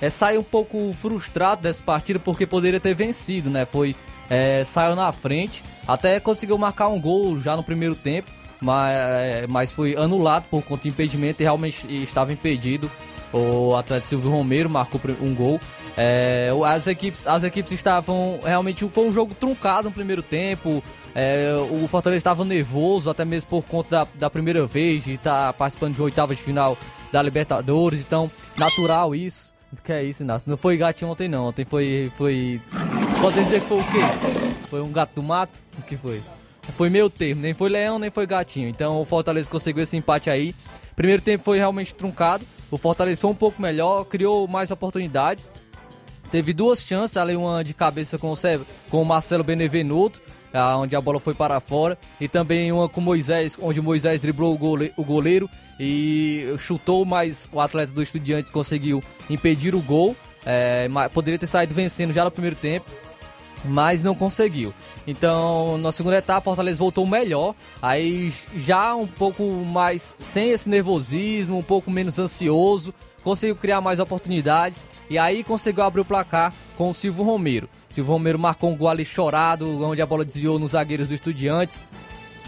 [0.00, 3.64] é, saiu um pouco frustrado dessa partida porque poderia ter vencido, né?
[3.64, 3.96] Foi
[4.28, 8.30] é, saiu na frente, até conseguiu marcar um gol já no primeiro tempo,
[8.60, 12.90] mas, é, mas foi anulado por conta de impedimento e realmente estava impedido.
[13.32, 15.60] O atleta Silvio Romero marcou um gol.
[15.96, 20.82] É, as, equipes, as equipes estavam realmente foi um jogo truncado no primeiro tempo.
[21.14, 25.52] É, o Fortaleza estava nervoso, até mesmo por conta da, da primeira vez de estar
[25.54, 26.76] participando de oitava de final
[27.10, 29.54] da Libertadores, então natural isso.
[29.84, 30.50] Que é isso, Inácio?
[30.50, 32.10] Não foi gatinho ontem não, ontem foi.
[32.16, 32.60] foi...
[33.20, 34.58] Pode dizer que foi o quê?
[34.68, 35.62] Foi um gato do mato?
[35.78, 36.20] O que foi?
[36.76, 38.68] Foi meio termo, nem foi leão, nem foi gatinho.
[38.68, 40.54] Então o Fortaleza conseguiu esse empate aí.
[40.94, 42.44] Primeiro tempo foi realmente truncado.
[42.70, 45.48] O Fortaleza foi um pouco melhor, criou mais oportunidades.
[46.30, 48.36] Teve duas chances, ali uma de cabeça com o,
[48.88, 50.22] com o Marcelo Benevenuto,
[50.54, 54.54] ah, onde a bola foi para fora, e também uma com Moisés, onde Moisés driblou
[54.54, 60.14] o gole- o goleiro e chutou, mas o atleta do Estudiantes conseguiu impedir o gol.
[60.46, 62.88] É, poderia ter saído vencendo já no primeiro tempo,
[63.64, 64.72] mas não conseguiu.
[65.06, 71.58] Então, na segunda etapa, Fortaleza voltou melhor, aí já um pouco mais sem esse nervosismo,
[71.58, 76.90] um pouco menos ansioso, conseguiu criar mais oportunidades e aí conseguiu abrir o placar com
[76.90, 77.68] o Silvio Romero.
[77.88, 81.82] Silvio Romero marcou um gol ali chorado, onde a bola desviou nos zagueiros do Estudiantes.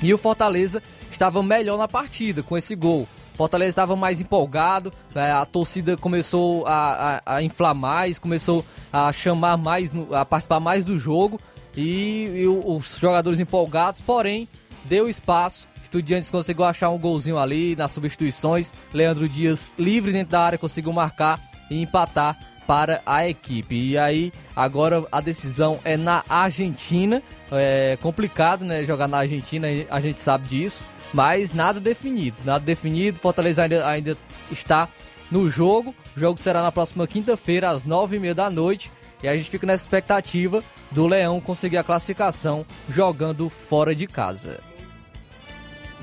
[0.03, 3.07] E o Fortaleza estava melhor na partida com esse gol.
[3.43, 9.13] Fortaleza estava mais empolgado, né, a torcida começou a, a, a inflar mais, começou a
[9.13, 11.41] chamar mais, a participar mais do jogo
[11.77, 14.47] e, e os jogadores empolgados, porém,
[14.85, 15.67] deu espaço.
[15.83, 18.73] Estudiantes conseguiu achar um golzinho ali nas substituições.
[18.95, 23.75] Leandro Dias, livre dentro da área, conseguiu marcar e empatar para a equipe.
[23.75, 27.21] E aí, agora a decisão é na Argentina.
[27.51, 28.85] É complicado, né?
[28.85, 30.85] Jogar na Argentina, a gente sabe disso.
[31.13, 32.37] Mas nada definido.
[32.45, 33.19] Nada definido.
[33.19, 34.19] Fortaleza ainda, ainda
[34.51, 34.89] está
[35.31, 35.95] no jogo.
[36.17, 38.91] O jogo será na próxima quinta-feira, às nove e meia da noite.
[39.23, 44.61] E a gente fica nessa expectativa do Leão conseguir a classificação jogando fora de casa.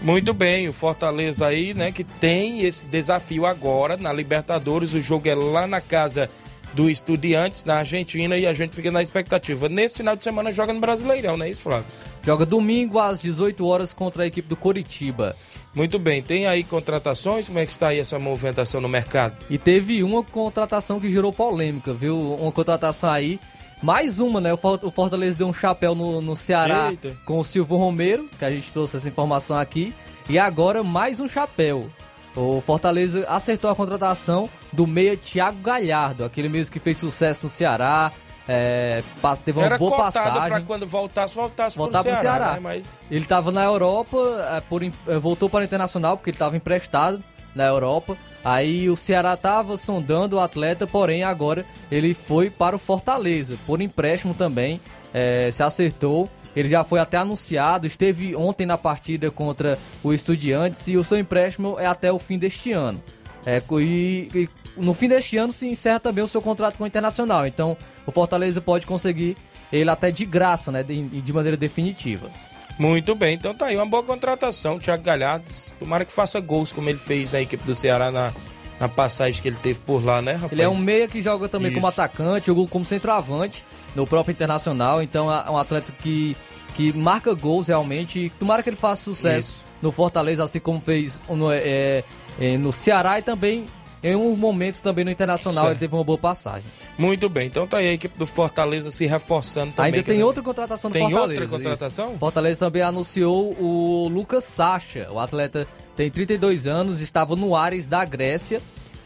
[0.01, 4.93] Muito bem, o Fortaleza aí, né, que tem esse desafio agora na Libertadores.
[4.93, 6.29] O jogo é lá na casa
[6.73, 9.67] do Estudiantes, na Argentina, e a gente fica na expectativa.
[9.67, 11.91] Nesse final de semana joga no Brasileirão, não é isso, Flávio?
[12.23, 15.35] Joga domingo às 18 horas contra a equipe do Coritiba.
[15.73, 17.47] Muito bem, tem aí contratações?
[17.47, 19.37] Como é que está aí essa movimentação no mercado?
[19.49, 22.35] E teve uma contratação que gerou polêmica, viu?
[22.35, 23.39] Uma contratação aí.
[23.81, 24.51] Mais uma, né?
[24.51, 27.15] O For- o Fortaleza deu um chapéu no, no Ceará Eita.
[27.25, 29.93] com o Silvio Romero, que a gente trouxe essa informação aqui.
[30.27, 31.87] E agora mais um chapéu.
[32.35, 37.49] O Fortaleza acertou a contratação do meia Thiago Galhardo, aquele mesmo que fez sucesso no
[37.49, 38.11] Ceará.
[38.51, 39.03] É,
[39.45, 40.49] teve uma Era boa passagem.
[40.49, 42.53] para quando voltasse, voltasse voltar pro pro Ceará, Ceará.
[42.53, 42.59] né?
[42.59, 44.17] Mas Ele estava na Europa,
[44.57, 47.23] é, por é, voltou para o Internacional porque ele estava emprestado
[47.53, 48.17] na Europa.
[48.43, 53.81] Aí o Ceará estava sondando o atleta, porém agora ele foi para o Fortaleza, por
[53.81, 54.81] empréstimo também,
[55.13, 56.27] é, se acertou.
[56.55, 61.19] Ele já foi até anunciado, esteve ontem na partida contra o Estudiantes e o seu
[61.19, 62.99] empréstimo é até o fim deste ano.
[63.45, 66.87] É, e, e no fim deste ano se encerra também o seu contrato com o
[66.87, 67.45] Internacional.
[67.45, 69.37] Então o Fortaleza pode conseguir
[69.71, 72.29] ele até de graça, né, de, de maneira definitiva.
[72.77, 75.49] Muito bem, então tá aí uma boa contratação, Thiago Galhardo.
[75.77, 78.31] Tomara que faça gols como ele fez na equipe do Ceará na,
[78.79, 80.53] na passagem que ele teve por lá, né, rapaz?
[80.53, 82.01] Ele é um meia que joga também como Isso.
[82.01, 86.37] atacante, jogou como centroavante no próprio Internacional, então é um atleta que,
[86.73, 88.31] que marca gols realmente.
[88.39, 92.03] Tomara que ele faça sucesso no Fortaleza, assim como fez no, é,
[92.39, 93.65] é, no Ceará e também
[94.03, 95.71] em um momento também no Internacional Certo.
[95.73, 96.63] ele teve uma boa passagem.
[96.97, 99.93] Muito bem, então tá aí a equipe do Fortaleza se reforçando também.
[99.93, 101.41] Ainda tem outra contratação do Tem Fortaleza.
[101.41, 102.09] outra contratação?
[102.09, 102.17] isso.
[102.19, 105.07] Fortaleza também anunciou o Lucas Sacha.
[105.11, 108.61] O atleta tem 32 anos, estava no Ares da Grécia.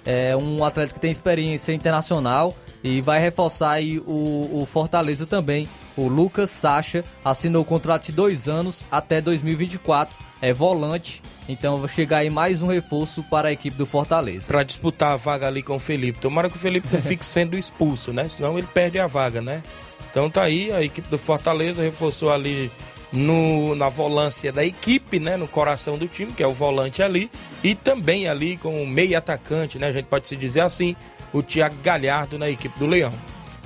[0.05, 5.67] É um atleta que tem experiência internacional e vai reforçar aí o, o Fortaleza também.
[5.95, 10.17] O Lucas Sacha assinou o contrato de dois anos até 2024.
[10.41, 14.47] É volante, então vai chegar aí mais um reforço para a equipe do Fortaleza.
[14.47, 16.19] Pra disputar a vaga ali com o Felipe.
[16.19, 18.27] Tomara que o Felipe não fique sendo expulso, né?
[18.29, 19.61] Senão ele perde a vaga, né?
[20.09, 22.71] Então tá aí, a equipe do Fortaleza reforçou ali
[23.11, 25.35] no, na volância da equipe, né?
[25.35, 27.29] No coração do time, que é o volante ali.
[27.63, 29.87] E também ali com o meio atacante, né?
[29.87, 30.95] A gente pode se dizer assim,
[31.33, 33.13] o Thiago Galhardo na equipe do Leão.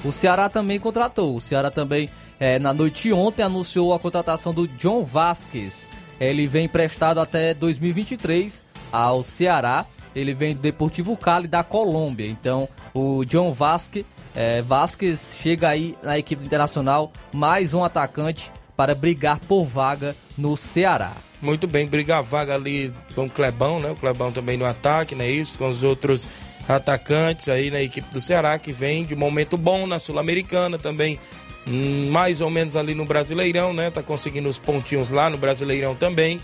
[0.04, 1.36] O Ceará também contratou.
[1.36, 2.10] O Ceará também,
[2.40, 5.88] eh, na noite de ontem, anunciou a contratação do John Vasquez.
[6.20, 9.86] Ele vem emprestado até 2023 ao Ceará.
[10.16, 12.28] Ele vem do Deportivo Cali da Colômbia.
[12.28, 14.06] Então, o John Vasquez,
[14.36, 20.58] eh, Vasquez chega aí na equipe internacional, mais um atacante para brigar por vaga no
[20.58, 21.14] Ceará.
[21.42, 23.92] Muito bem, briga a vaga ali com o Clebão, né?
[23.92, 25.30] O Clebão também no ataque, né?
[25.30, 26.28] Isso, com os outros
[26.68, 31.20] atacantes aí na equipe do Ceará, que vem de momento bom na Sul-Americana também,
[31.68, 33.90] mais ou menos ali no Brasileirão, né?
[33.90, 36.40] Tá conseguindo os pontinhos lá no Brasileirão também.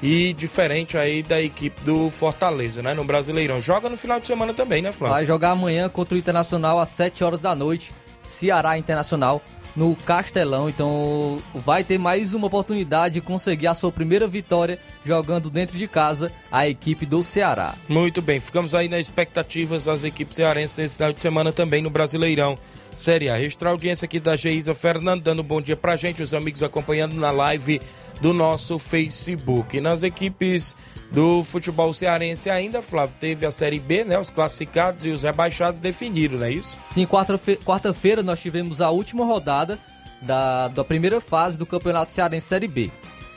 [0.00, 2.94] E diferente aí da equipe do Fortaleza, né?
[2.94, 3.60] No Brasileirão.
[3.60, 5.16] Joga no final de semana também, né, Flávio?
[5.16, 7.92] Vai jogar amanhã contra o Internacional às 7 horas da noite.
[8.22, 9.42] Ceará Internacional
[9.74, 10.68] no Castelão.
[10.68, 15.86] Então vai ter mais uma oportunidade de conseguir a sua primeira vitória jogando dentro de
[15.88, 17.74] casa a equipe do Ceará.
[17.88, 21.90] Muito bem, ficamos aí nas expectativas das equipes cearenses nesse final de semana também no
[21.90, 22.56] Brasileirão.
[22.98, 23.36] Série A.
[23.36, 26.64] Registrar a audiência aqui da Geisa Fernando, dando um bom dia pra gente, os amigos
[26.64, 27.80] acompanhando na live
[28.20, 29.80] do nosso Facebook.
[29.80, 30.76] Nas equipes
[31.12, 34.18] do futebol cearense ainda, Flávio, teve a Série B, né?
[34.18, 36.76] Os classificados e os rebaixados definiram, não é isso?
[36.90, 37.94] Sim, quarta-feira quarta
[38.24, 39.78] nós tivemos a última rodada
[40.20, 42.90] da, da primeira fase do Campeonato Cearense Série B.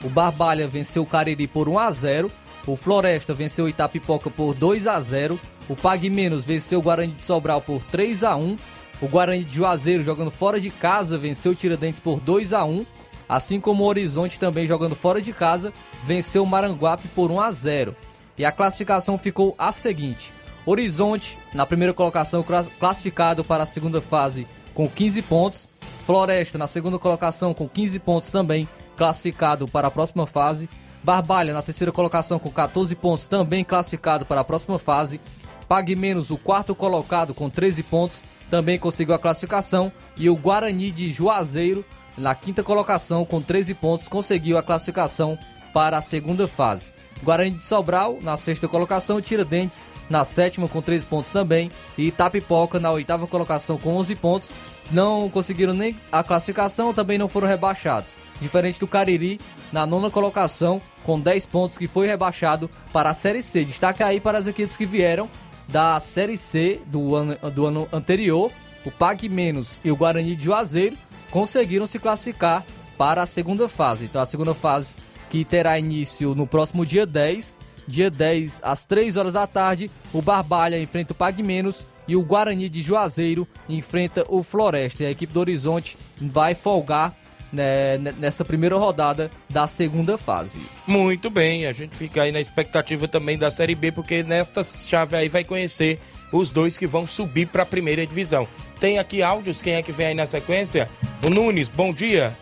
[0.04, 2.32] O Barbalha venceu o Cariri por 1 a 0
[2.68, 7.14] o Floresta venceu o Itapipoca por 2 a 0 o Pague Menos venceu o Guarani
[7.14, 8.58] de Sobral por 3 a 1
[9.02, 12.86] o Guarani de Juazeiro, jogando fora de casa, venceu o Tiradentes por 2 a 1
[13.32, 15.72] assim como o Horizonte também jogando fora de casa,
[16.04, 17.96] venceu o Maranguape por 1 a 0.
[18.38, 20.34] E a classificação ficou a seguinte:
[20.66, 22.46] Horizonte, na primeira colocação,
[22.78, 25.70] classificado para a segunda fase com 15 pontos.
[26.06, 30.70] Floresta, na segunda colocação, com 15 pontos também, classificado para a próxima fase.
[31.02, 35.22] Barbalha, na terceira colocação, com 14 pontos, também classificado para a próxima fase.
[35.70, 39.92] Pague Menos, o quarto colocado, com 13 pontos, também conseguiu a classificação.
[40.18, 41.84] E o Guarani de Juazeiro,
[42.18, 45.40] na quinta colocação, com 13 pontos, conseguiu a classificação
[45.74, 46.92] para a segunda fase.
[47.24, 51.72] Guarani de Sobral, na sexta colocação, Tiradentes na sétima com 13 pontos também.
[51.98, 54.54] E Itapipoca na oitava colocação com 11 pontos.
[54.92, 58.18] Não conseguiram nem a classificação, também não foram rebaixados.
[58.42, 59.40] Diferente do Cariri,
[59.72, 63.64] na nona colocação, com 10 pontos, que foi rebaixado para a Série C.
[63.64, 65.30] Destaque aí para as equipes que vieram
[65.72, 68.52] da Série C do ano, do ano anterior,
[68.86, 70.98] o Pag Menos e o Guarani de Juazeiro
[71.30, 72.64] conseguiram se classificar
[72.98, 74.06] para a segunda fase.
[74.06, 74.96] Então a segunda fase
[75.30, 77.58] que terá início no próximo dia 10,
[77.88, 82.24] dia 10 às 3 horas da tarde, o Barbalha enfrenta o Pag Menos e o
[82.24, 85.04] Guarani de Juazeiro enfrenta o Floresta.
[85.04, 87.16] E a equipe do Horizonte vai folgar
[87.52, 90.62] né, nessa primeira rodada da segunda fase.
[90.88, 95.16] Muito bem, a gente fica aí na expectativa também da Série B, porque nesta chave
[95.16, 96.00] aí vai conhecer
[96.32, 98.48] os dois que vão subir para a primeira divisão.
[98.80, 100.90] Tem aqui áudios, quem é que vem aí na sequência?
[101.26, 102.36] O Nunes, bom dia.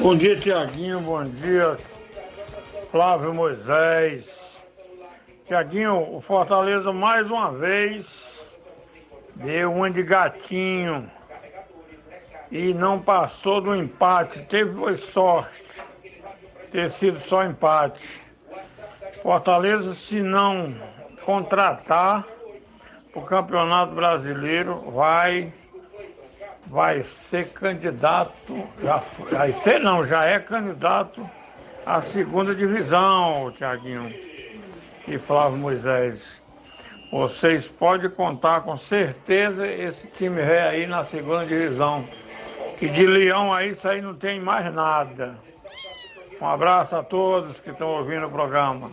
[0.00, 1.76] Bom dia, Tiaguinho, bom dia,
[2.90, 4.24] Flávio Moisés.
[5.46, 8.06] Tiaguinho, o Fortaleza mais uma vez
[9.36, 11.10] deu uma de gatinho
[12.50, 14.40] e não passou do empate.
[14.42, 15.64] Teve sorte
[16.70, 18.00] ter sido só empate.
[19.22, 20.74] Fortaleza, se não
[21.24, 22.26] contratar
[23.14, 25.52] o Campeonato Brasileiro, vai
[26.66, 31.28] vai ser candidato, já vai ser não, já é candidato
[31.84, 34.14] à segunda divisão, Tiaguinho
[35.08, 36.40] e Flávio Moisés.
[37.10, 42.04] Vocês podem contar com certeza esse time ré aí na segunda divisão.
[42.80, 45.38] Que de Leão aí isso aí não tem mais nada.
[46.40, 48.90] Um abraço a todos que estão ouvindo o programa.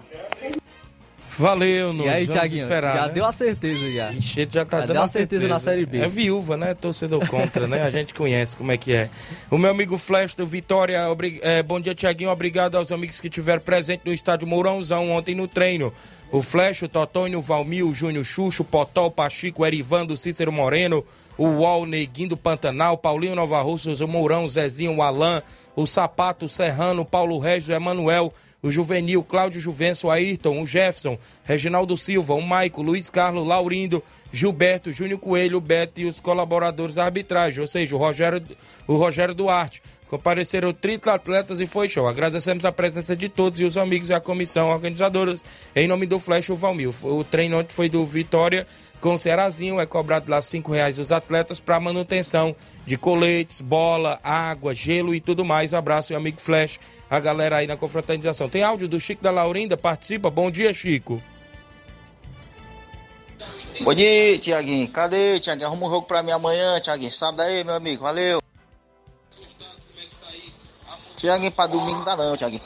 [1.37, 2.11] Valeu, Nunes.
[2.11, 3.11] E aí, Thiaguinho, já né?
[3.13, 4.11] deu a certeza já.
[4.11, 5.99] Ixi, já tá Já dando deu a a certeza na Série B.
[5.99, 6.73] É viúva, né?
[6.73, 7.83] Torcedor contra, né?
[7.83, 9.09] A gente conhece como é que é.
[9.51, 11.39] O meu amigo Flash do Vitória, obri...
[11.43, 12.31] é, bom dia, Tiaguinho.
[12.31, 15.93] Obrigado aos amigos que estiveram presentes no estádio Mourãozão ontem no treino.
[16.31, 20.13] O Flash, o Totônio, o Valmir, o Júnior Xuxo, o Potó, o Pachico, o Erivando,
[20.13, 21.05] o Cícero Moreno,
[21.37, 25.41] o Uol, Neguinho do Pantanal, o Paulinho Nova Russas, o Mourão, o Zezinho, o Alain,
[25.75, 30.61] o Sapato, o Serrano, o Paulo Regis, o Emanuel, o Juvenil, Cláudio Juvencio, o Ayrton,
[30.61, 36.19] o Jefferson, Reginaldo Silva, o Maico, Luiz Carlos, Laurindo, Gilberto, Júnior Coelho, Beto e os
[36.19, 38.41] colaboradores da arbitragem, ou seja, o Rogério,
[38.87, 39.81] o Rogério Duarte.
[40.07, 42.07] Compareceram 30 atletas e foi show.
[42.07, 45.35] Agradecemos a presença de todos e os amigos e a comissão organizadora.
[45.75, 46.89] Em nome do Flash, o Valmir.
[47.05, 48.65] O treino ontem foi do Vitória
[49.01, 49.81] com o Cearazinho.
[49.81, 52.55] É cobrado lá cinco reais os atletas para manutenção
[52.85, 55.73] de coletes, bola, água, gelo e tudo mais.
[55.73, 56.79] Abraço, meu amigo Flash.
[57.09, 58.47] A galera aí na confraternização.
[58.47, 59.75] Tem áudio do Chico da Laurinda?
[59.75, 60.29] Participa.
[60.29, 61.21] Bom dia, Chico.
[63.81, 64.87] Bom dia, Tiaguinho.
[64.87, 65.67] Cadê, Tiaguinho?
[65.67, 67.11] Arruma um jogo pra mim amanhã, Tiaguinho.
[67.11, 68.03] Sábado aí, meu amigo.
[68.03, 68.46] Valeu.
[71.17, 72.61] Tiaguinho, pra domingo não dá não, Tiaguinho.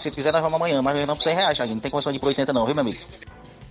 [0.00, 1.76] Se quiser, nós vamos amanhã, mas não por 100 reais, Tiaguinho.
[1.76, 3.00] Não tem condição de ir por 80 não, viu, meu amigo?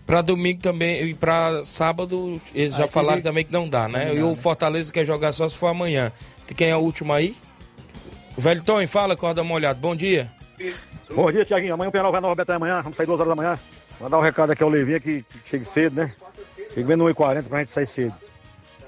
[0.07, 3.87] Pra domingo também e pra sábado, eles já Aí falaram seria- também que não dá,
[3.87, 4.05] né?
[4.07, 4.35] Não e o né?
[4.35, 6.11] Fortaleza quer jogar só se for amanhã.
[6.49, 7.35] E quem é o último aí?
[8.37, 9.79] O Velho Tony, fala, corda molhado.
[9.79, 10.31] Bom dia.
[11.13, 11.73] Bom dia, Tiaguinho.
[11.73, 12.81] Amanhã o Penal vai na Betânia amanhã.
[12.81, 13.59] Vamos sair duas horas da manhã.
[13.99, 16.13] Mandar um recado aqui ao Levinha que, que chegue cedo, né?
[16.73, 18.13] Chegue bem no 1h40 pra gente sair cedo.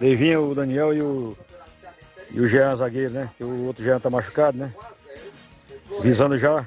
[0.02, 1.38] Levinha, o Daniel e o.
[2.32, 3.30] E o Jean zagueiro, né?
[3.38, 4.74] Que o outro Jean tá machucado, né?
[6.02, 6.66] Visando já.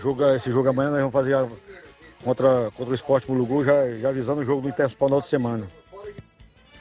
[0.00, 1.46] Joga, esse jogo amanhã nós vamos fazer a-
[2.24, 5.66] contra, contra o Esporte Mulugu, já, já avisando o jogo do Interspal na outra semana.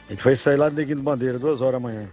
[0.07, 2.07] A gente vai sair lá do Neguinho do Bandeira, duas horas amanhã.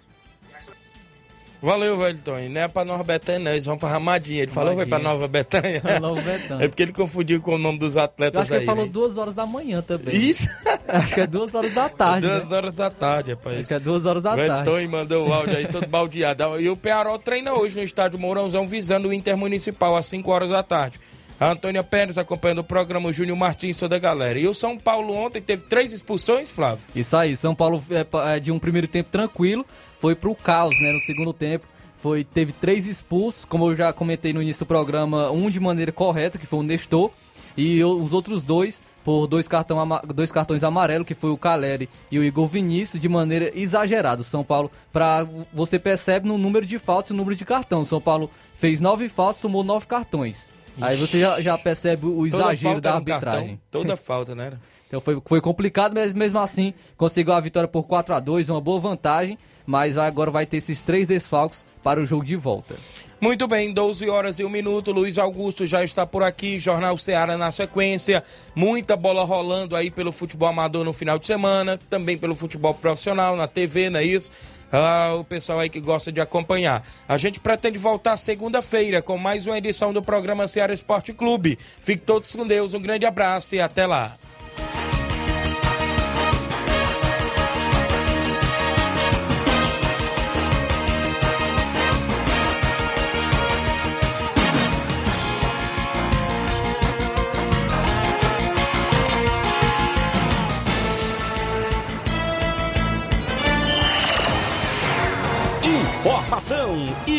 [1.60, 2.48] Valeu, velho Tony.
[2.48, 3.50] Não é pra Nova Betânia, não.
[3.50, 4.42] Eles vão pra Ramadinha.
[4.42, 5.00] Ele falou, foi pra.
[5.00, 5.82] Nova Betânia.
[6.00, 6.64] Nova Betânia.
[6.64, 8.60] É porque ele confundiu com o nome dos Eu atletas acho que aí.
[8.60, 8.92] ele falou né?
[8.92, 10.14] duas horas da manhã também.
[10.14, 10.46] Isso?
[10.88, 12.26] Acho que é duas horas da tarde.
[12.26, 12.56] Duas né?
[12.56, 13.58] horas da tarde, rapaz.
[13.58, 14.64] Acho que é duas horas da O tarde.
[14.64, 16.60] Tony mandou o áudio aí todo baldeado.
[16.60, 20.62] E o Pearol treina hoje no estádio Mourãozão, visando o Intermunicipal, às 5 horas da
[20.62, 20.98] tarde.
[21.40, 24.38] A Antônia Pérez acompanhando o programa, o Júnior Martins, toda a galera.
[24.38, 26.82] E o São Paulo ontem teve três expulsões, Flávio.
[26.94, 29.64] Isso aí, São Paulo é, é, de um primeiro tempo tranquilo,
[29.98, 31.66] foi pro caos, né, no segundo tempo.
[32.02, 35.92] Foi, teve três expulsos, como eu já comentei no início do programa, um de maneira
[35.92, 37.10] correta, que foi o Nestor,
[37.56, 42.18] e os outros dois por dois, cartão, dois cartões amarelos, que foi o Caleri e
[42.18, 44.22] o Igor Vinícius, de maneira exagerada.
[44.22, 47.86] São Paulo, pra, você percebe no número de faltas e no número de cartão.
[47.86, 50.50] São Paulo fez nove faltas, tomou nove cartões.
[50.78, 53.48] Aí você já, já percebe o exagero da um arbitragem.
[53.48, 54.52] cartão, toda falta, né?
[54.86, 58.60] Então foi, foi complicado, mas mesmo assim conseguiu a vitória por 4 a 2 uma
[58.60, 62.76] boa vantagem, mas agora vai ter esses três desfalques para o jogo de volta.
[63.20, 64.92] Muito bem, 12 horas e 1 minuto.
[64.92, 66.60] Luiz Augusto já está por aqui.
[66.60, 68.22] Jornal Ceará na sequência.
[68.54, 71.78] Muita bola rolando aí pelo futebol amador no final de semana.
[71.90, 74.30] Também pelo futebol profissional na TV, não é isso?
[74.70, 76.86] Ah, o pessoal aí que gosta de acompanhar.
[77.08, 81.58] A gente pretende voltar segunda-feira com mais uma edição do programa Ceará Esporte Clube.
[81.80, 82.72] Fique todos com Deus.
[82.72, 84.16] Um grande abraço e até lá.